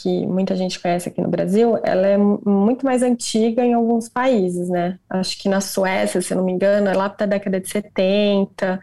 que 0.02 0.26
muita 0.28 0.56
gente 0.56 0.80
conhece 0.80 1.10
aqui 1.10 1.22
no 1.22 1.28
Brasil, 1.28 1.80
ela 1.84 2.08
é 2.08 2.18
muito 2.18 2.86
mais 2.86 3.02
antiga 3.02 3.66
em 3.66 3.74
alguns 3.74 4.08
países, 4.08 4.70
né? 4.70 5.00
Acho 5.10 5.38
que 5.40 5.50
na 5.50 5.60
Suécia, 5.60 6.22
se 6.22 6.36
não 6.36 6.44
me 6.44 6.52
engano, 6.52 6.88
é 6.88 6.94
lá 6.94 7.08
da 7.08 7.26
década 7.26 7.60
de 7.60 7.70
70, 7.70 8.80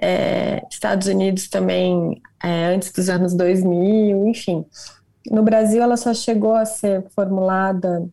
é, 0.00 0.62
Estados 0.70 1.08
Unidos 1.08 1.48
também, 1.48 2.20
é, 2.42 2.66
antes 2.66 2.90
dos 2.90 3.08
anos 3.08 3.34
2000, 3.34 4.28
enfim. 4.28 4.64
No 5.30 5.42
Brasil, 5.42 5.82
ela 5.82 5.96
só 5.96 6.14
chegou 6.14 6.54
a 6.54 6.64
ser 6.64 7.04
formulada 7.14 8.08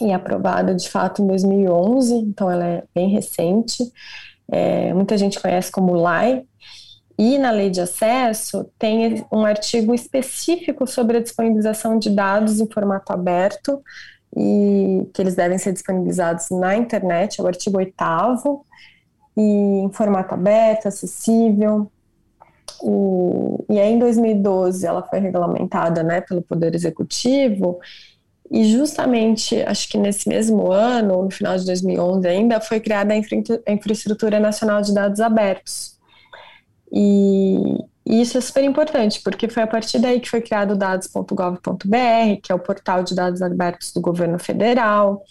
e 0.00 0.12
aprovada 0.12 0.74
de 0.74 0.88
fato 0.88 1.22
em 1.22 1.26
2011, 1.26 2.14
então 2.14 2.50
ela 2.50 2.64
é 2.66 2.84
bem 2.94 3.08
recente. 3.08 3.84
É, 4.50 4.92
muita 4.92 5.16
gente 5.16 5.40
conhece 5.40 5.70
como 5.70 5.94
LAI. 5.94 6.44
E 7.16 7.38
na 7.38 7.50
lei 7.50 7.70
de 7.70 7.80
acesso 7.80 8.68
tem 8.78 9.24
um 9.30 9.44
artigo 9.44 9.94
específico 9.94 10.86
sobre 10.86 11.18
a 11.18 11.22
disponibilização 11.22 11.98
de 11.98 12.10
dados 12.10 12.60
em 12.60 12.68
formato 12.68 13.12
aberto 13.12 13.82
e 14.36 15.08
que 15.12 15.22
eles 15.22 15.36
devem 15.36 15.58
ser 15.58 15.72
disponibilizados 15.72 16.50
na 16.50 16.76
internet, 16.76 17.40
é 17.40 17.44
o 17.44 17.46
artigo 17.46 17.78
8 17.78 17.94
e 19.36 19.42
em 19.42 19.92
formato 19.92 20.34
aberto, 20.34 20.88
acessível. 20.88 21.90
E, 22.82 23.74
e 23.74 23.80
aí, 23.80 23.92
em 23.92 23.98
2012, 23.98 24.84
ela 24.84 25.02
foi 25.02 25.20
regulamentada 25.20 26.02
né, 26.02 26.20
pelo 26.20 26.42
Poder 26.42 26.74
Executivo 26.74 27.78
e 28.50 28.64
justamente, 28.64 29.62
acho 29.62 29.88
que 29.88 29.96
nesse 29.98 30.28
mesmo 30.28 30.70
ano, 30.70 31.22
no 31.24 31.30
final 31.30 31.56
de 31.56 31.64
2011 31.64 32.28
ainda, 32.28 32.60
foi 32.60 32.78
criada 32.78 33.14
a 33.14 33.72
Infraestrutura 33.72 34.38
Nacional 34.38 34.82
de 34.82 34.92
Dados 34.92 35.20
Abertos. 35.20 35.93
E, 36.92 37.56
e 38.06 38.20
isso 38.20 38.38
é 38.38 38.40
super 38.40 38.62
importante, 38.64 39.20
porque 39.22 39.48
foi 39.48 39.62
a 39.62 39.66
partir 39.66 39.98
daí 39.98 40.20
que 40.20 40.28
foi 40.28 40.40
criado 40.40 40.72
o 40.72 40.76
dados.gov.br, 40.76 42.40
que 42.42 42.52
é 42.52 42.54
o 42.54 42.58
portal 42.58 43.02
de 43.02 43.14
dados 43.14 43.42
abertos 43.42 43.92
do 43.92 44.00
governo 44.00 44.38
federal, 44.38 45.22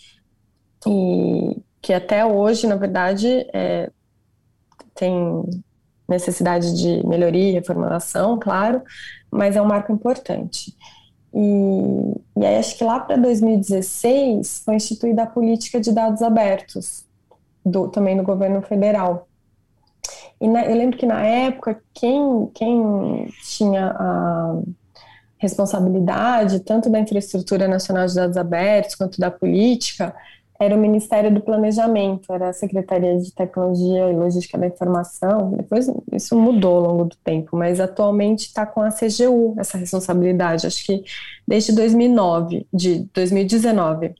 e 0.88 1.62
que 1.82 1.94
até 1.94 2.26
hoje, 2.26 2.66
na 2.66 2.76
verdade, 2.76 3.28
é, 3.54 3.90
tem 4.96 5.44
necessidade 6.08 6.76
de 6.76 7.06
melhoria 7.06 7.50
e 7.50 7.54
reformulação, 7.54 8.40
claro, 8.40 8.82
mas 9.32 9.56
é 9.56 9.62
um 9.62 9.66
marco 9.66 9.92
importante. 9.92 10.76
E, 11.34 12.40
e 12.40 12.46
aí 12.46 12.58
acho 12.58 12.78
que 12.78 12.84
lá 12.84 13.00
para 13.00 13.18
2016 13.18 14.62
foi 14.64 14.76
instituída 14.76 15.24
a 15.24 15.28
política 15.28 15.80
de 15.80 15.92
dados 15.92 16.22
abertos, 16.22 17.06
do, 17.66 17.88
também 17.88 18.16
no 18.16 18.24
governo 18.24 18.62
federal. 18.62 19.28
E 20.40 20.48
na, 20.48 20.66
eu 20.66 20.76
lembro 20.76 20.98
que 20.98 21.06
na 21.06 21.22
época, 21.24 21.82
quem, 21.94 22.50
quem 22.54 23.28
tinha 23.44 23.88
a 23.98 24.62
responsabilidade, 25.38 26.62
tanto 26.62 26.90
da 26.90 27.00
infraestrutura 27.00 27.68
nacional 27.68 28.08
de 28.08 28.16
dados 28.16 28.38
abertos, 28.38 28.96
quanto 28.96 29.20
da 29.20 29.30
política, 29.30 30.16
era 30.60 30.76
o 30.76 30.80
Ministério 30.80 31.34
do 31.34 31.42
Planejamento, 31.42 32.32
era 32.32 32.50
a 32.50 32.54
Secretaria 32.54 33.18
de 33.18 33.34
Tecnologia 33.34 34.10
e 34.10 34.16
Logística 34.16 34.58
da 34.58 34.68
Informação. 34.68 35.52
Depois 35.52 35.92
isso 36.12 36.38
mudou 36.40 36.76
ao 36.76 36.82
longo 36.82 37.06
do 37.06 37.16
tempo, 37.18 37.58
mas 37.58 37.80
atualmente 37.80 38.48
está 38.48 38.66
com 38.66 38.82
a 38.82 38.90
CGU 38.90 39.56
essa 39.58 39.78
responsabilidade, 39.78 40.66
acho 40.66 40.86
que 40.86 41.04
desde 41.48 41.74
2009, 41.74 42.66
de 42.74 43.00
2019. 43.14 44.16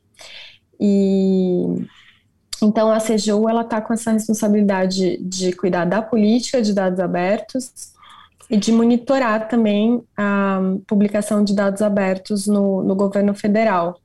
E 0.80 1.88
então 2.64 2.92
a 2.92 3.00
CGU 3.00 3.50
ela 3.50 3.62
está 3.62 3.82
com 3.82 3.94
essa 3.94 4.12
responsabilidade 4.12 5.18
de 5.18 5.52
cuidar 5.54 5.86
da 5.86 6.02
política 6.02 6.62
de 6.62 6.74
dados 6.74 7.00
abertos 7.00 7.94
e 8.50 8.58
de 8.58 8.72
monitorar 8.72 9.48
também 9.48 10.02
a 10.16 10.60
publicação 10.88 11.44
de 11.44 11.54
dados 11.54 11.82
abertos 11.82 12.48
no, 12.48 12.82
no 12.84 12.96
governo 12.96 13.34
federal. 13.34 14.00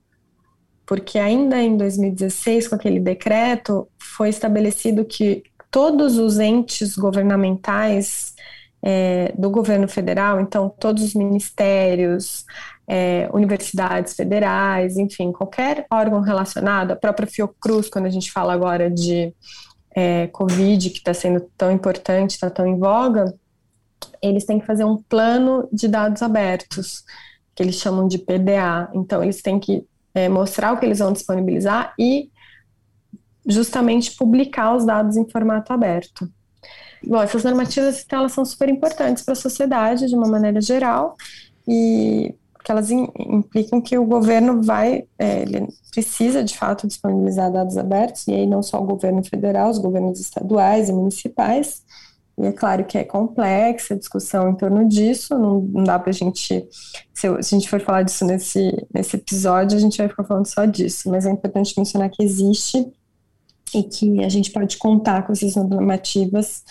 Porque 0.86 1.18
ainda 1.18 1.62
em 1.62 1.76
2016, 1.76 2.68
com 2.68 2.74
aquele 2.74 2.98
decreto, 2.98 3.86
foi 3.98 4.30
estabelecido 4.30 5.04
que 5.04 5.42
todos 5.70 6.18
os 6.18 6.38
entes 6.38 6.96
governamentais 6.96 8.34
é, 8.82 9.32
do 9.36 9.50
governo 9.50 9.88
federal, 9.88 10.40
então 10.40 10.68
todos 10.68 11.02
os 11.02 11.14
ministérios, 11.14 12.44
é, 12.86 13.28
universidades 13.32 14.14
federais, 14.14 14.96
enfim, 14.96 15.32
qualquer 15.32 15.86
órgão 15.90 16.20
relacionado, 16.20 16.92
a 16.92 16.96
própria 16.96 17.26
Fiocruz, 17.26 17.88
quando 17.88 18.06
a 18.06 18.10
gente 18.10 18.30
fala 18.30 18.52
agora 18.52 18.90
de 18.90 19.34
é, 19.94 20.28
Covid, 20.28 20.90
que 20.90 20.98
está 20.98 21.12
sendo 21.12 21.40
tão 21.56 21.72
importante, 21.72 22.30
está 22.30 22.48
tão 22.48 22.66
em 22.66 22.78
voga, 22.78 23.34
eles 24.22 24.44
têm 24.44 24.58
que 24.60 24.66
fazer 24.66 24.84
um 24.84 24.96
plano 24.96 25.68
de 25.72 25.88
dados 25.88 26.22
abertos, 26.22 27.04
que 27.54 27.62
eles 27.62 27.76
chamam 27.76 28.06
de 28.06 28.18
PDA. 28.18 28.88
Então, 28.94 29.22
eles 29.22 29.42
têm 29.42 29.58
que 29.58 29.84
é, 30.14 30.28
mostrar 30.28 30.72
o 30.72 30.78
que 30.78 30.86
eles 30.86 30.98
vão 30.98 31.12
disponibilizar 31.12 31.94
e 31.98 32.30
justamente 33.46 34.14
publicar 34.16 34.76
os 34.76 34.84
dados 34.84 35.16
em 35.16 35.28
formato 35.28 35.72
aberto. 35.72 36.30
Bom, 37.04 37.22
essas 37.22 37.44
normativas 37.44 38.02
então, 38.04 38.20
elas 38.20 38.32
são 38.32 38.44
super 38.44 38.68
importantes 38.68 39.22
para 39.22 39.32
a 39.32 39.36
sociedade 39.36 40.06
de 40.06 40.14
uma 40.14 40.28
maneira 40.28 40.60
geral 40.60 41.16
e 41.66 42.34
que 42.64 42.72
elas 42.72 42.90
implicam 42.90 43.80
que 43.80 43.96
o 43.96 44.04
governo 44.04 44.62
vai, 44.62 45.04
é, 45.18 45.42
ele 45.42 45.68
precisa 45.90 46.44
de 46.44 46.56
fato 46.56 46.86
disponibilizar 46.86 47.50
dados 47.50 47.78
abertos 47.78 48.26
e 48.28 48.32
aí 48.32 48.46
não 48.46 48.62
só 48.62 48.82
o 48.82 48.86
governo 48.86 49.24
federal, 49.24 49.70
os 49.70 49.78
governos 49.78 50.20
estaduais 50.20 50.88
e 50.88 50.92
municipais, 50.92 51.82
e 52.38 52.46
é 52.46 52.52
claro 52.52 52.84
que 52.84 52.98
é 52.98 53.04
complexa 53.04 53.94
a 53.94 53.98
discussão 53.98 54.50
em 54.50 54.54
torno 54.54 54.86
disso, 54.86 55.36
não, 55.38 55.60
não 55.60 55.82
dá 55.82 55.98
para 55.98 56.10
a 56.10 56.12
gente, 56.12 56.68
se, 57.12 57.26
a 57.26 57.40
gente 57.40 57.68
for 57.68 57.80
falar 57.80 58.02
disso 58.02 58.24
nesse, 58.24 58.86
nesse 58.94 59.16
episódio, 59.16 59.76
a 59.76 59.80
gente 59.80 59.98
vai 59.98 60.08
ficar 60.08 60.24
falando 60.24 60.46
só 60.46 60.64
disso, 60.64 61.10
mas 61.10 61.26
é 61.26 61.30
importante 61.30 61.74
mencionar 61.76 62.10
que 62.10 62.22
existe 62.22 62.86
e 63.74 63.82
que 63.82 64.24
a 64.24 64.28
gente 64.28 64.50
pode 64.50 64.76
contar 64.76 65.26
com 65.26 65.32
essas 65.32 65.54
normativas 65.56 66.64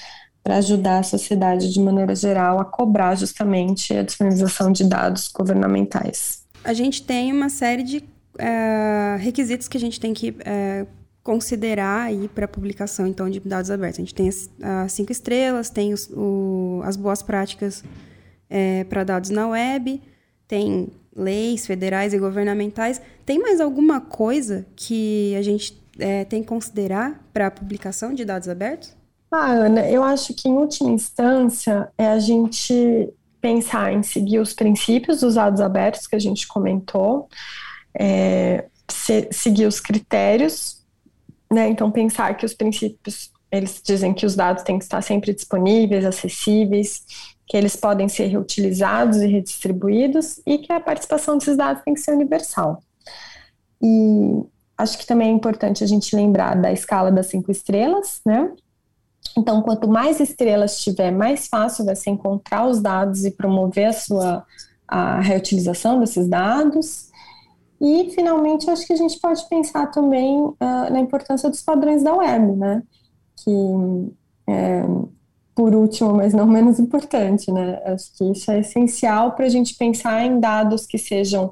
para 0.44 0.58
ajudar 0.58 1.00
a 1.00 1.04
sociedade 1.04 1.74
de 1.74 1.80
maneira 1.80 2.16
geral 2.16 2.60
a 2.60 2.66
cobrar 2.66 3.16
justamente 3.16 3.94
a 3.94 4.04
disponibilização 4.04 4.72
de 4.72 4.84
dados 4.86 5.28
governamentais. 5.28 6.44
A 6.64 6.74
gente 6.74 7.04
tem 7.04 7.34
uma 7.34 7.50
série 7.50 7.84
de 7.84 7.98
uh, 7.98 9.18
requisitos 9.20 9.68
que 9.68 9.78
a 9.78 9.80
gente 9.80 10.00
tem 10.00 10.14
que 10.14 10.30
uh, 10.30 10.88
considerar 11.28 12.04
aí 12.04 12.30
para 12.30 12.48
publicação 12.48 13.06
então 13.06 13.30
de 13.30 13.42
dados 13.42 13.70
abertos. 13.70 14.00
A 14.00 14.02
gente 14.02 14.16
tem 14.16 14.30
as, 14.30 14.50
cinco 14.94 15.12
estrelas, 15.12 15.70
tem 15.70 15.92
os, 15.92 16.10
o, 16.14 16.80
as 16.86 16.96
boas 16.96 17.22
práticas 17.22 17.84
é, 18.50 18.86
para 18.86 19.04
dados 19.04 19.30
na 19.30 19.50
web, 19.50 20.02
tem 20.48 20.88
leis 21.14 21.68
federais 21.68 22.14
e 22.14 22.18
governamentais. 22.18 23.02
Tem 23.26 23.40
mais 23.40 23.60
alguma 23.60 24.00
coisa 24.00 24.66
que 24.74 25.36
a 25.36 25.42
gente 25.42 25.74
é, 26.00 26.26
tem 26.26 26.42
que 26.42 26.48
considerar 26.48 27.24
para 27.34 27.48
a 27.48 27.52
publicação 27.52 28.14
de 28.14 28.26
dados 28.26 28.48
abertos? 28.48 28.96
Ah, 29.32 29.52
Ana, 29.52 29.90
eu 29.90 30.04
acho 30.04 30.34
que 30.34 30.48
em 30.48 30.54
última 30.54 30.90
instância 30.90 31.90
é 31.98 32.08
a 32.08 32.20
gente 32.20 33.10
pensar 33.42 33.94
em 33.94 34.02
seguir 34.02 34.40
os 34.40 34.54
princípios 34.54 35.20
dos 35.20 35.36
dados 35.36 35.62
abertos 35.62 36.08
que 36.08 36.16
a 36.16 36.20
gente 36.20 36.48
comentou, 36.48 37.28
é, 37.94 38.66
se, 38.90 39.28
seguir 39.32 39.66
os 39.66 39.80
critérios 39.80 40.78
né? 41.52 41.70
Então, 41.70 41.90
pensar 41.90 42.36
que 42.36 42.46
os 42.46 42.54
princípios, 42.54 43.32
eles 43.52 43.82
dizem 43.84 44.14
que 44.14 44.26
os 44.26 44.36
dados 44.36 44.64
têm 44.64 44.78
que 44.78 44.84
estar 44.84 45.02
sempre 45.02 45.34
disponíveis, 45.34 46.06
acessíveis, 46.06 47.04
que 47.46 47.56
eles 47.56 47.76
podem 47.76 48.10
ser 48.10 48.28
reutilizados 48.28 49.18
e 49.18 49.28
redistribuídos 49.28 50.42
e 50.46 50.58
que 50.58 50.72
a 50.72 50.80
participação 50.80 51.38
desses 51.38 51.56
dados 51.56 51.82
tem 51.84 51.94
que 51.94 52.02
ser 52.02 52.12
universal. 52.12 52.84
E 53.82 54.44
acho 54.78 54.98
que 54.98 55.06
também 55.06 55.30
é 55.30 55.32
importante 55.32 55.84
a 55.84 55.88
gente 55.88 56.16
lembrar 56.16 56.56
da 56.56 56.72
escala 56.72 57.12
das 57.12 57.28
cinco 57.28 57.52
estrelas, 57.52 58.22
né? 58.26 58.52
Então, 59.38 59.62
quanto 59.62 59.88
mais 59.88 60.20
estrelas 60.20 60.80
tiver, 60.80 61.12
mais 61.12 61.48
fácil 61.48 61.86
vai 61.86 61.96
ser 61.96 62.12
encontrar 62.12 62.68
os 62.68 62.82
dados 62.82 63.26
e 63.26 63.32
promover 63.32 63.86
a 63.86 63.94
sua 63.94 64.46
a 64.88 65.20
reutilização 65.20 66.00
desses 66.00 66.30
dados. 66.30 67.10
E, 67.80 68.10
finalmente, 68.12 68.70
acho 68.70 68.88
que 68.88 68.94
a 68.94 68.98
gente 68.98 69.20
pode 69.20 69.48
pensar 69.50 69.88
também 69.88 70.40
uh, 70.40 70.56
na 70.60 71.00
importância 71.00 71.50
dos 71.50 71.62
padrões 71.62 72.04
da 72.04 72.16
web, 72.16 72.54
né? 72.54 72.82
Que 73.44 73.52
é, 74.48 74.84
por 75.54 75.76
último, 75.76 76.14
mas 76.14 76.34
não 76.34 76.48
menos 76.48 76.80
importante, 76.80 77.52
né? 77.52 77.82
Acho 77.86 78.16
que 78.18 78.32
isso 78.32 78.50
é 78.50 78.60
essencial 78.60 79.34
para 79.34 79.46
a 79.46 79.50
gente 79.50 79.76
pensar 79.76 80.24
em 80.24 80.40
dados 80.40 80.86
que 80.86 80.98
sejam 80.98 81.52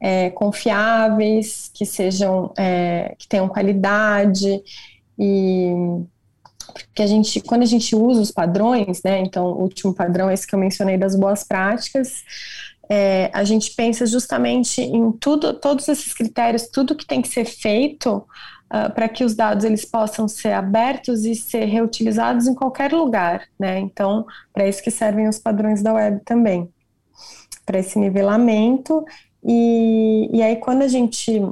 é, 0.00 0.30
confiáveis, 0.30 1.70
que 1.72 1.86
sejam, 1.86 2.52
é, 2.56 3.14
que 3.18 3.26
tenham 3.26 3.48
qualidade 3.48 4.62
e 5.18 5.72
porque 6.72 7.02
a 7.02 7.06
gente, 7.06 7.40
quando 7.40 7.62
a 7.62 7.66
gente 7.66 7.94
usa 7.94 8.20
os 8.20 8.30
padrões, 8.30 9.02
né? 9.02 9.20
Então, 9.20 9.46
o 9.46 9.62
último 9.62 9.94
padrão, 9.94 10.30
esse 10.30 10.46
que 10.46 10.54
eu 10.54 10.58
mencionei 10.58 10.96
das 10.96 11.14
boas 11.14 11.44
práticas, 11.44 12.24
é, 12.88 13.30
a 13.32 13.44
gente 13.44 13.74
pensa 13.74 14.06
justamente 14.06 14.80
em 14.80 15.12
tudo, 15.12 15.54
todos 15.54 15.88
esses 15.88 16.12
critérios, 16.12 16.68
tudo 16.68 16.94
que 16.94 17.06
tem 17.06 17.22
que 17.22 17.28
ser 17.28 17.44
feito 17.44 18.16
uh, 18.16 18.92
para 18.94 19.08
que 19.08 19.24
os 19.24 19.34
dados 19.34 19.64
eles 19.64 19.84
possam 19.84 20.28
ser 20.28 20.52
abertos 20.52 21.24
e 21.24 21.34
ser 21.34 21.64
reutilizados 21.66 22.46
em 22.46 22.54
qualquer 22.54 22.92
lugar, 22.92 23.46
né? 23.58 23.78
Então, 23.78 24.26
para 24.52 24.68
isso 24.68 24.82
que 24.82 24.90
servem 24.90 25.28
os 25.28 25.38
padrões 25.38 25.82
da 25.82 25.94
web 25.94 26.20
também, 26.24 26.68
para 27.64 27.78
esse 27.78 27.98
nivelamento. 27.98 29.04
E, 29.46 30.30
e 30.32 30.42
aí, 30.42 30.56
quando 30.56 30.82
a 30.82 30.88
gente 30.88 31.42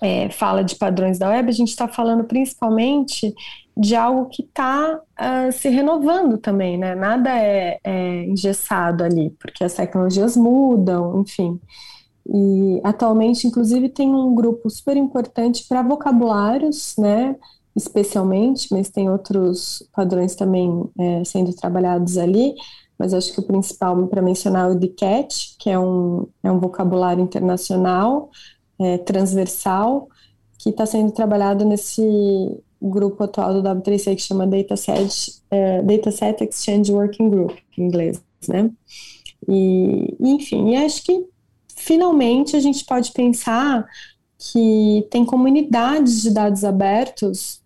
é, 0.00 0.28
fala 0.30 0.62
de 0.62 0.76
padrões 0.76 1.18
da 1.18 1.28
web, 1.28 1.48
a 1.48 1.52
gente 1.52 1.68
está 1.68 1.88
falando 1.88 2.24
principalmente 2.24 3.34
de 3.76 3.96
algo 3.96 4.26
que 4.26 4.42
está 4.42 4.96
uh, 4.96 5.00
ah, 5.16 5.50
se 5.50 5.68
renovando 5.68 6.38
também, 6.38 6.78
né? 6.78 6.94
Nada 6.94 7.30
é, 7.30 7.78
é 7.82 8.24
engessado 8.24 9.02
ali, 9.02 9.30
porque 9.40 9.64
as 9.64 9.74
tecnologias 9.74 10.36
mudam, 10.36 11.20
enfim. 11.20 11.60
E 12.26 12.80
atualmente, 12.84 13.46
inclusive, 13.46 13.88
tem 13.88 14.08
um 14.14 14.34
grupo 14.34 14.70
super 14.70 14.96
importante 14.96 15.66
para 15.68 15.82
vocabulários, 15.82 16.94
né? 16.96 17.36
Especialmente, 17.74 18.68
mas 18.70 18.88
tem 18.88 19.10
outros 19.10 19.82
padrões 19.92 20.34
também 20.36 20.88
é, 20.98 21.24
sendo 21.24 21.52
trabalhados 21.52 22.16
ali. 22.16 22.54
Mas 22.98 23.12
acho 23.12 23.32
que 23.32 23.40
o 23.40 23.46
principal 23.46 24.06
para 24.06 24.22
mencionar 24.22 24.68
é 24.68 24.72
o 24.72 24.78
DCAT, 24.78 25.56
que 25.58 25.68
é 25.68 25.78
um, 25.78 26.26
é 26.42 26.50
um 26.50 26.60
vocabulário 26.60 27.22
internacional, 27.22 28.30
é, 28.78 28.98
transversal, 28.98 30.08
que 30.58 30.70
está 30.70 30.86
sendo 30.86 31.12
trabalhado 31.12 31.64
nesse 31.64 32.02
grupo 32.80 33.24
atual 33.24 33.54
do 33.54 33.62
W3C 33.62 34.14
que 34.14 34.22
chama 34.22 34.46
Dataset, 34.46 35.42
é, 35.50 35.82
Dataset 35.82 36.44
Exchange 36.44 36.92
Working 36.92 37.30
Group, 37.30 37.58
em 37.76 37.84
inglês, 37.84 38.22
né? 38.48 38.70
E, 39.48 40.16
enfim, 40.20 40.70
e 40.70 40.76
acho 40.76 41.02
que 41.02 41.26
finalmente 41.76 42.56
a 42.56 42.60
gente 42.60 42.84
pode 42.84 43.12
pensar 43.12 43.86
que 44.38 45.06
tem 45.10 45.24
comunidades 45.24 46.22
de 46.22 46.30
dados 46.30 46.64
abertos 46.64 47.62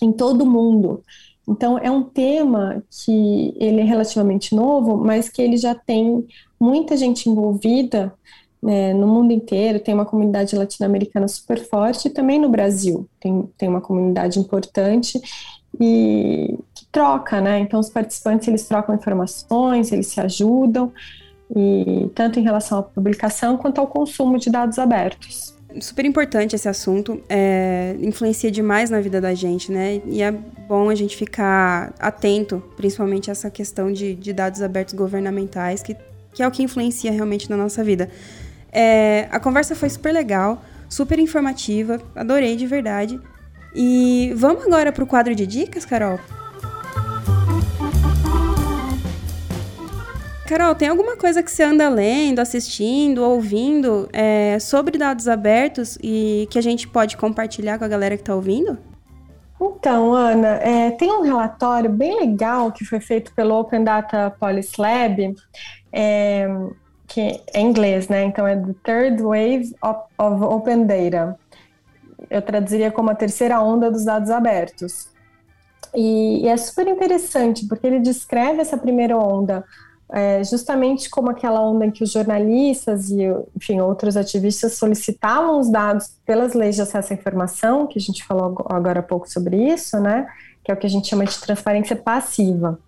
em 0.00 0.12
todo 0.12 0.42
o 0.42 0.50
mundo. 0.50 1.02
Então, 1.48 1.78
é 1.78 1.90
um 1.90 2.02
tema 2.02 2.82
que 2.90 3.54
ele 3.56 3.80
é 3.80 3.84
relativamente 3.84 4.54
novo, 4.54 4.96
mas 4.96 5.28
que 5.28 5.40
ele 5.40 5.56
já 5.56 5.74
tem 5.74 6.26
muita 6.58 6.96
gente 6.96 7.30
envolvida 7.30 8.12
né, 8.60 8.92
no 8.92 9.06
mundo 9.06 9.32
inteiro, 9.32 9.78
tem 9.78 9.94
uma 9.94 10.04
comunidade 10.04 10.56
latino-americana 10.56 11.28
super 11.28 11.58
forte, 11.58 12.08
e 12.08 12.10
também 12.10 12.38
no 12.38 12.48
Brasil. 12.48 13.08
Tem, 13.20 13.48
tem 13.56 13.68
uma 13.68 13.80
comunidade 13.80 14.40
importante 14.40 15.20
e 15.78 16.58
que 16.74 16.86
troca, 16.90 17.40
né? 17.40 17.60
Então, 17.60 17.78
os 17.78 17.90
participantes, 17.90 18.48
eles 18.48 18.66
trocam 18.66 18.94
informações, 18.94 19.92
eles 19.92 20.08
se 20.08 20.20
ajudam, 20.20 20.92
e 21.54 22.10
tanto 22.14 22.40
em 22.40 22.42
relação 22.42 22.78
à 22.78 22.82
publicação 22.82 23.56
quanto 23.56 23.80
ao 23.80 23.86
consumo 23.86 24.36
de 24.38 24.50
dados 24.50 24.78
abertos 24.78 25.55
super 25.80 26.04
importante 26.04 26.54
esse 26.54 26.68
assunto, 26.68 27.22
é, 27.28 27.96
influencia 28.00 28.50
demais 28.50 28.90
na 28.90 29.00
vida 29.00 29.20
da 29.20 29.34
gente, 29.34 29.70
né? 29.70 30.00
E 30.06 30.22
é 30.22 30.30
bom 30.30 30.88
a 30.88 30.94
gente 30.94 31.16
ficar 31.16 31.94
atento, 31.98 32.62
principalmente 32.76 33.30
a 33.30 33.32
essa 33.32 33.50
questão 33.50 33.92
de, 33.92 34.14
de 34.14 34.32
dados 34.32 34.62
abertos 34.62 34.94
governamentais, 34.94 35.82
que, 35.82 35.96
que 36.32 36.42
é 36.42 36.48
o 36.48 36.50
que 36.50 36.62
influencia 36.62 37.10
realmente 37.12 37.48
na 37.50 37.56
nossa 37.56 37.82
vida. 37.84 38.10
É, 38.72 39.28
a 39.30 39.40
conversa 39.40 39.74
foi 39.74 39.88
super 39.88 40.12
legal, 40.12 40.62
super 40.88 41.18
informativa, 41.18 42.00
adorei 42.14 42.56
de 42.56 42.66
verdade. 42.66 43.20
E 43.74 44.32
vamos 44.36 44.64
agora 44.64 44.90
para 44.92 45.04
o 45.04 45.06
quadro 45.06 45.34
de 45.34 45.46
dicas, 45.46 45.84
Carol? 45.84 46.18
Carol, 50.46 50.76
tem 50.76 50.88
alguma 50.88 51.16
coisa 51.16 51.42
que 51.42 51.50
você 51.50 51.64
anda 51.64 51.88
lendo, 51.88 52.38
assistindo, 52.38 53.18
ouvindo 53.18 54.08
é, 54.12 54.58
sobre 54.60 54.96
dados 54.96 55.26
abertos 55.26 55.98
e 56.00 56.46
que 56.50 56.58
a 56.58 56.62
gente 56.62 56.86
pode 56.86 57.16
compartilhar 57.16 57.78
com 57.78 57.84
a 57.84 57.88
galera 57.88 58.16
que 58.16 58.22
está 58.22 58.34
ouvindo? 58.34 58.78
Então, 59.60 60.14
Ana, 60.14 60.60
é, 60.62 60.92
tem 60.92 61.10
um 61.10 61.22
relatório 61.22 61.90
bem 61.90 62.20
legal 62.20 62.70
que 62.70 62.84
foi 62.84 63.00
feito 63.00 63.34
pelo 63.34 63.58
Open 63.58 63.82
Data 63.82 64.30
Policy 64.38 64.80
Lab, 64.80 65.34
é, 65.92 66.46
que 67.08 67.20
é 67.20 67.40
em 67.54 67.66
inglês, 67.66 68.08
né? 68.08 68.22
Então 68.22 68.46
é 68.46 68.54
The 68.54 68.74
Third 68.84 69.22
Wave 69.22 69.74
of, 69.82 70.00
of 70.16 70.44
Open 70.44 70.86
Data. 70.86 71.36
Eu 72.30 72.42
traduziria 72.42 72.92
como 72.92 73.10
a 73.10 73.14
terceira 73.14 73.60
onda 73.60 73.90
dos 73.90 74.04
dados 74.04 74.30
abertos. 74.30 75.08
E, 75.92 76.44
e 76.44 76.48
é 76.48 76.56
super 76.56 76.86
interessante, 76.86 77.66
porque 77.66 77.86
ele 77.86 77.98
descreve 77.98 78.60
essa 78.60 78.76
primeira 78.76 79.16
onda 79.16 79.64
é, 80.12 80.42
justamente 80.44 81.10
como 81.10 81.30
aquela 81.30 81.60
onda 81.60 81.86
em 81.86 81.90
que 81.90 82.04
os 82.04 82.12
jornalistas 82.12 83.10
e, 83.10 83.22
enfim, 83.56 83.80
outros 83.80 84.16
ativistas 84.16 84.74
solicitavam 84.74 85.58
os 85.58 85.70
dados 85.70 86.16
pelas 86.24 86.54
leis 86.54 86.76
de 86.76 86.82
acesso 86.82 87.12
à 87.12 87.16
informação, 87.16 87.86
que 87.86 87.98
a 87.98 88.02
gente 88.02 88.24
falou 88.24 88.64
agora 88.66 89.00
há 89.00 89.02
pouco 89.02 89.28
sobre 89.28 89.56
isso, 89.56 89.98
né? 89.98 90.26
Que 90.62 90.70
é 90.70 90.74
o 90.74 90.76
que 90.76 90.86
a 90.86 90.90
gente 90.90 91.08
chama 91.08 91.24
de 91.24 91.38
transparência 91.40 91.96
passiva. 91.96 92.78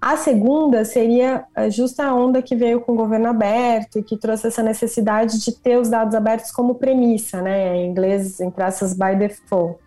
A 0.00 0.16
segunda 0.16 0.84
seria 0.84 1.44
é, 1.54 1.70
justa 1.70 2.04
a 2.04 2.14
onda 2.14 2.40
que 2.40 2.54
veio 2.54 2.80
com 2.80 2.92
o 2.92 2.96
governo 2.96 3.28
aberto 3.28 3.98
e 3.98 4.02
que 4.02 4.16
trouxe 4.16 4.46
essa 4.46 4.62
necessidade 4.62 5.38
de 5.40 5.52
ter 5.52 5.78
os 5.78 5.88
dados 5.88 6.14
abertos 6.14 6.50
como 6.50 6.74
premissa, 6.74 7.42
né, 7.42 7.76
em 7.76 7.90
inglês, 7.90 8.40
em 8.40 8.50
traças 8.50 8.94
by 8.94 9.16
default. 9.16 9.78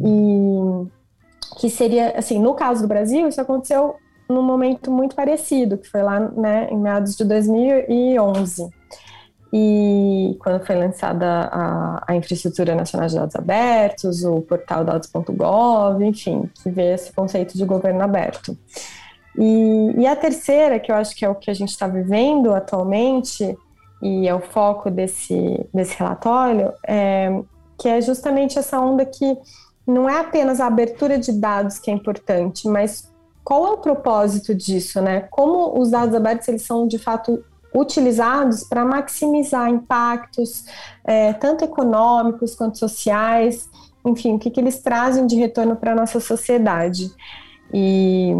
E 0.00 0.86
que 1.58 1.68
seria, 1.68 2.14
assim, 2.16 2.38
no 2.38 2.54
caso 2.54 2.82
do 2.82 2.88
Brasil, 2.88 3.28
isso 3.28 3.40
aconteceu 3.40 3.96
num 4.28 4.42
momento 4.42 4.90
muito 4.90 5.14
parecido, 5.14 5.78
que 5.78 5.88
foi 5.88 6.02
lá, 6.02 6.20
né, 6.20 6.68
em 6.70 6.78
meados 6.78 7.16
de 7.16 7.24
2011. 7.24 8.68
E 9.52 10.36
quando 10.40 10.64
foi 10.64 10.76
lançada 10.76 11.26
a, 11.52 12.04
a 12.08 12.16
Infraestrutura 12.16 12.74
Nacional 12.74 13.08
de 13.08 13.16
Dados 13.16 13.36
Abertos, 13.36 14.24
o 14.24 14.40
portal 14.40 14.82
dados.gov, 14.82 16.02
enfim, 16.02 16.48
que 16.54 16.70
vê 16.70 16.94
esse 16.94 17.12
conceito 17.12 17.56
de 17.56 17.64
governo 17.64 18.02
aberto. 18.02 18.56
E, 19.38 19.94
e 19.98 20.06
a 20.06 20.16
terceira, 20.16 20.80
que 20.80 20.90
eu 20.90 20.96
acho 20.96 21.14
que 21.14 21.24
é 21.24 21.28
o 21.28 21.34
que 21.34 21.50
a 21.50 21.54
gente 21.54 21.68
está 21.68 21.86
vivendo 21.86 22.54
atualmente, 22.54 23.56
e 24.02 24.26
é 24.26 24.34
o 24.34 24.40
foco 24.40 24.90
desse, 24.90 25.66
desse 25.72 25.98
relatório, 25.98 26.72
é, 26.86 27.30
que 27.78 27.88
é 27.88 28.00
justamente 28.00 28.58
essa 28.58 28.80
onda 28.80 29.04
que 29.04 29.36
não 29.86 30.08
é 30.08 30.20
apenas 30.20 30.60
a 30.60 30.66
abertura 30.66 31.18
de 31.18 31.32
dados 31.32 31.78
que 31.78 31.90
é 31.90 31.94
importante, 31.94 32.66
mas 32.68 33.11
qual 33.44 33.66
é 33.66 33.70
o 33.70 33.78
propósito 33.78 34.54
disso, 34.54 35.00
né? 35.00 35.26
Como 35.30 35.78
os 35.80 35.90
dados 35.90 36.14
abertos 36.14 36.48
eles 36.48 36.62
são 36.62 36.86
de 36.86 36.98
fato 36.98 37.44
utilizados 37.74 38.64
para 38.64 38.84
maximizar 38.84 39.68
impactos, 39.68 40.64
é, 41.04 41.32
tanto 41.32 41.64
econômicos 41.64 42.54
quanto 42.54 42.78
sociais, 42.78 43.68
enfim, 44.04 44.34
o 44.34 44.38
que, 44.38 44.50
que 44.50 44.60
eles 44.60 44.82
trazem 44.82 45.26
de 45.26 45.36
retorno 45.36 45.76
para 45.76 45.92
a 45.92 45.94
nossa 45.94 46.20
sociedade. 46.20 47.10
E 47.72 48.34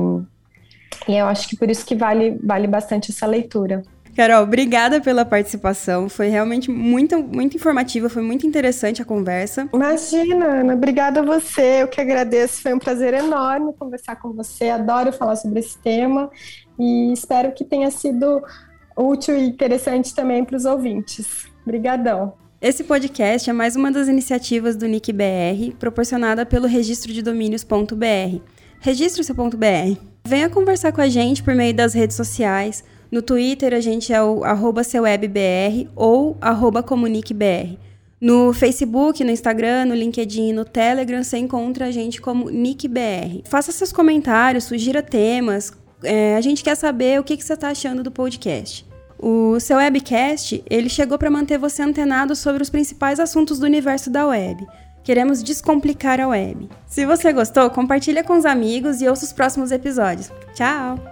e 1.08 1.16
eu 1.16 1.26
acho 1.26 1.48
que 1.48 1.56
por 1.56 1.70
isso 1.70 1.84
que 1.84 1.94
vale, 1.94 2.38
vale 2.42 2.66
bastante 2.66 3.10
essa 3.10 3.26
leitura. 3.26 3.82
Carol, 4.14 4.42
obrigada 4.42 5.00
pela 5.00 5.24
participação. 5.24 6.08
Foi 6.08 6.28
realmente 6.28 6.70
muito, 6.70 7.22
muito 7.22 7.56
informativa, 7.56 8.08
foi 8.08 8.22
muito 8.22 8.46
interessante 8.46 9.00
a 9.00 9.04
conversa. 9.04 9.68
Imagina, 9.72 10.46
Ana, 10.60 10.74
obrigada 10.74 11.20
a 11.20 11.22
você. 11.22 11.82
Eu 11.82 11.88
que 11.88 12.00
agradeço. 12.00 12.62
Foi 12.62 12.74
um 12.74 12.78
prazer 12.78 13.14
enorme 13.14 13.72
conversar 13.78 14.16
com 14.16 14.32
você. 14.32 14.68
Adoro 14.68 15.12
falar 15.12 15.36
sobre 15.36 15.60
esse 15.60 15.78
tema 15.78 16.30
e 16.78 17.12
espero 17.12 17.52
que 17.52 17.64
tenha 17.64 17.90
sido 17.90 18.42
útil 18.96 19.36
e 19.36 19.46
interessante 19.46 20.14
também 20.14 20.44
para 20.44 20.56
os 20.56 20.64
ouvintes. 20.64 21.46
Obrigadão. 21.64 22.34
Esse 22.60 22.84
podcast 22.84 23.50
é 23.50 23.52
mais 23.52 23.74
uma 23.74 23.90
das 23.90 24.06
iniciativas 24.06 24.76
do 24.76 24.86
NIC-BR, 24.86 25.74
proporcionada 25.80 26.46
pelo 26.46 26.68
registro 26.68 27.12
de 27.12 27.20
domínios.br. 27.20 28.40
Registre 28.78 29.24
seu 29.24 29.34
.br. 29.34 29.98
Venha 30.24 30.48
conversar 30.48 30.92
com 30.92 31.00
a 31.00 31.08
gente 31.08 31.42
por 31.42 31.54
meio 31.54 31.74
das 31.74 31.94
redes 31.94 32.16
sociais. 32.16 32.84
No 33.12 33.20
Twitter 33.20 33.74
a 33.74 33.80
gente 33.80 34.10
é 34.10 34.22
o 34.22 34.42
arroba 34.42 34.82
seuwebbr 34.82 35.86
ou 35.94 36.34
arroba 36.40 36.82
comuniquebr. 36.82 37.76
No 38.18 38.54
Facebook, 38.54 39.22
no 39.22 39.30
Instagram, 39.30 39.84
no 39.84 39.94
LinkedIn 39.94 40.48
e 40.48 40.52
no 40.54 40.64
Telegram 40.64 41.22
você 41.22 41.36
encontra 41.36 41.86
a 41.86 41.90
gente 41.90 42.22
como 42.22 42.48
NickBR. 42.48 43.42
Faça 43.44 43.70
seus 43.70 43.92
comentários, 43.92 44.64
sugira 44.64 45.02
temas. 45.02 45.74
É, 46.02 46.36
a 46.36 46.40
gente 46.40 46.64
quer 46.64 46.74
saber 46.74 47.20
o 47.20 47.24
que, 47.24 47.36
que 47.36 47.44
você 47.44 47.52
está 47.52 47.68
achando 47.68 48.02
do 48.02 48.10
podcast. 48.10 48.86
O 49.18 49.60
seu 49.60 49.76
webcast 49.76 50.64
ele 50.70 50.88
chegou 50.88 51.18
para 51.18 51.30
manter 51.30 51.58
você 51.58 51.82
antenado 51.82 52.34
sobre 52.34 52.62
os 52.62 52.70
principais 52.70 53.20
assuntos 53.20 53.58
do 53.58 53.66
universo 53.66 54.08
da 54.08 54.26
web. 54.26 54.66
Queremos 55.04 55.42
descomplicar 55.42 56.18
a 56.18 56.28
web. 56.28 56.66
Se 56.86 57.04
você 57.04 57.30
gostou, 57.30 57.68
compartilha 57.68 58.24
com 58.24 58.38
os 58.38 58.46
amigos 58.46 59.02
e 59.02 59.08
ouça 59.08 59.26
os 59.26 59.34
próximos 59.34 59.70
episódios. 59.70 60.30
Tchau! 60.54 61.11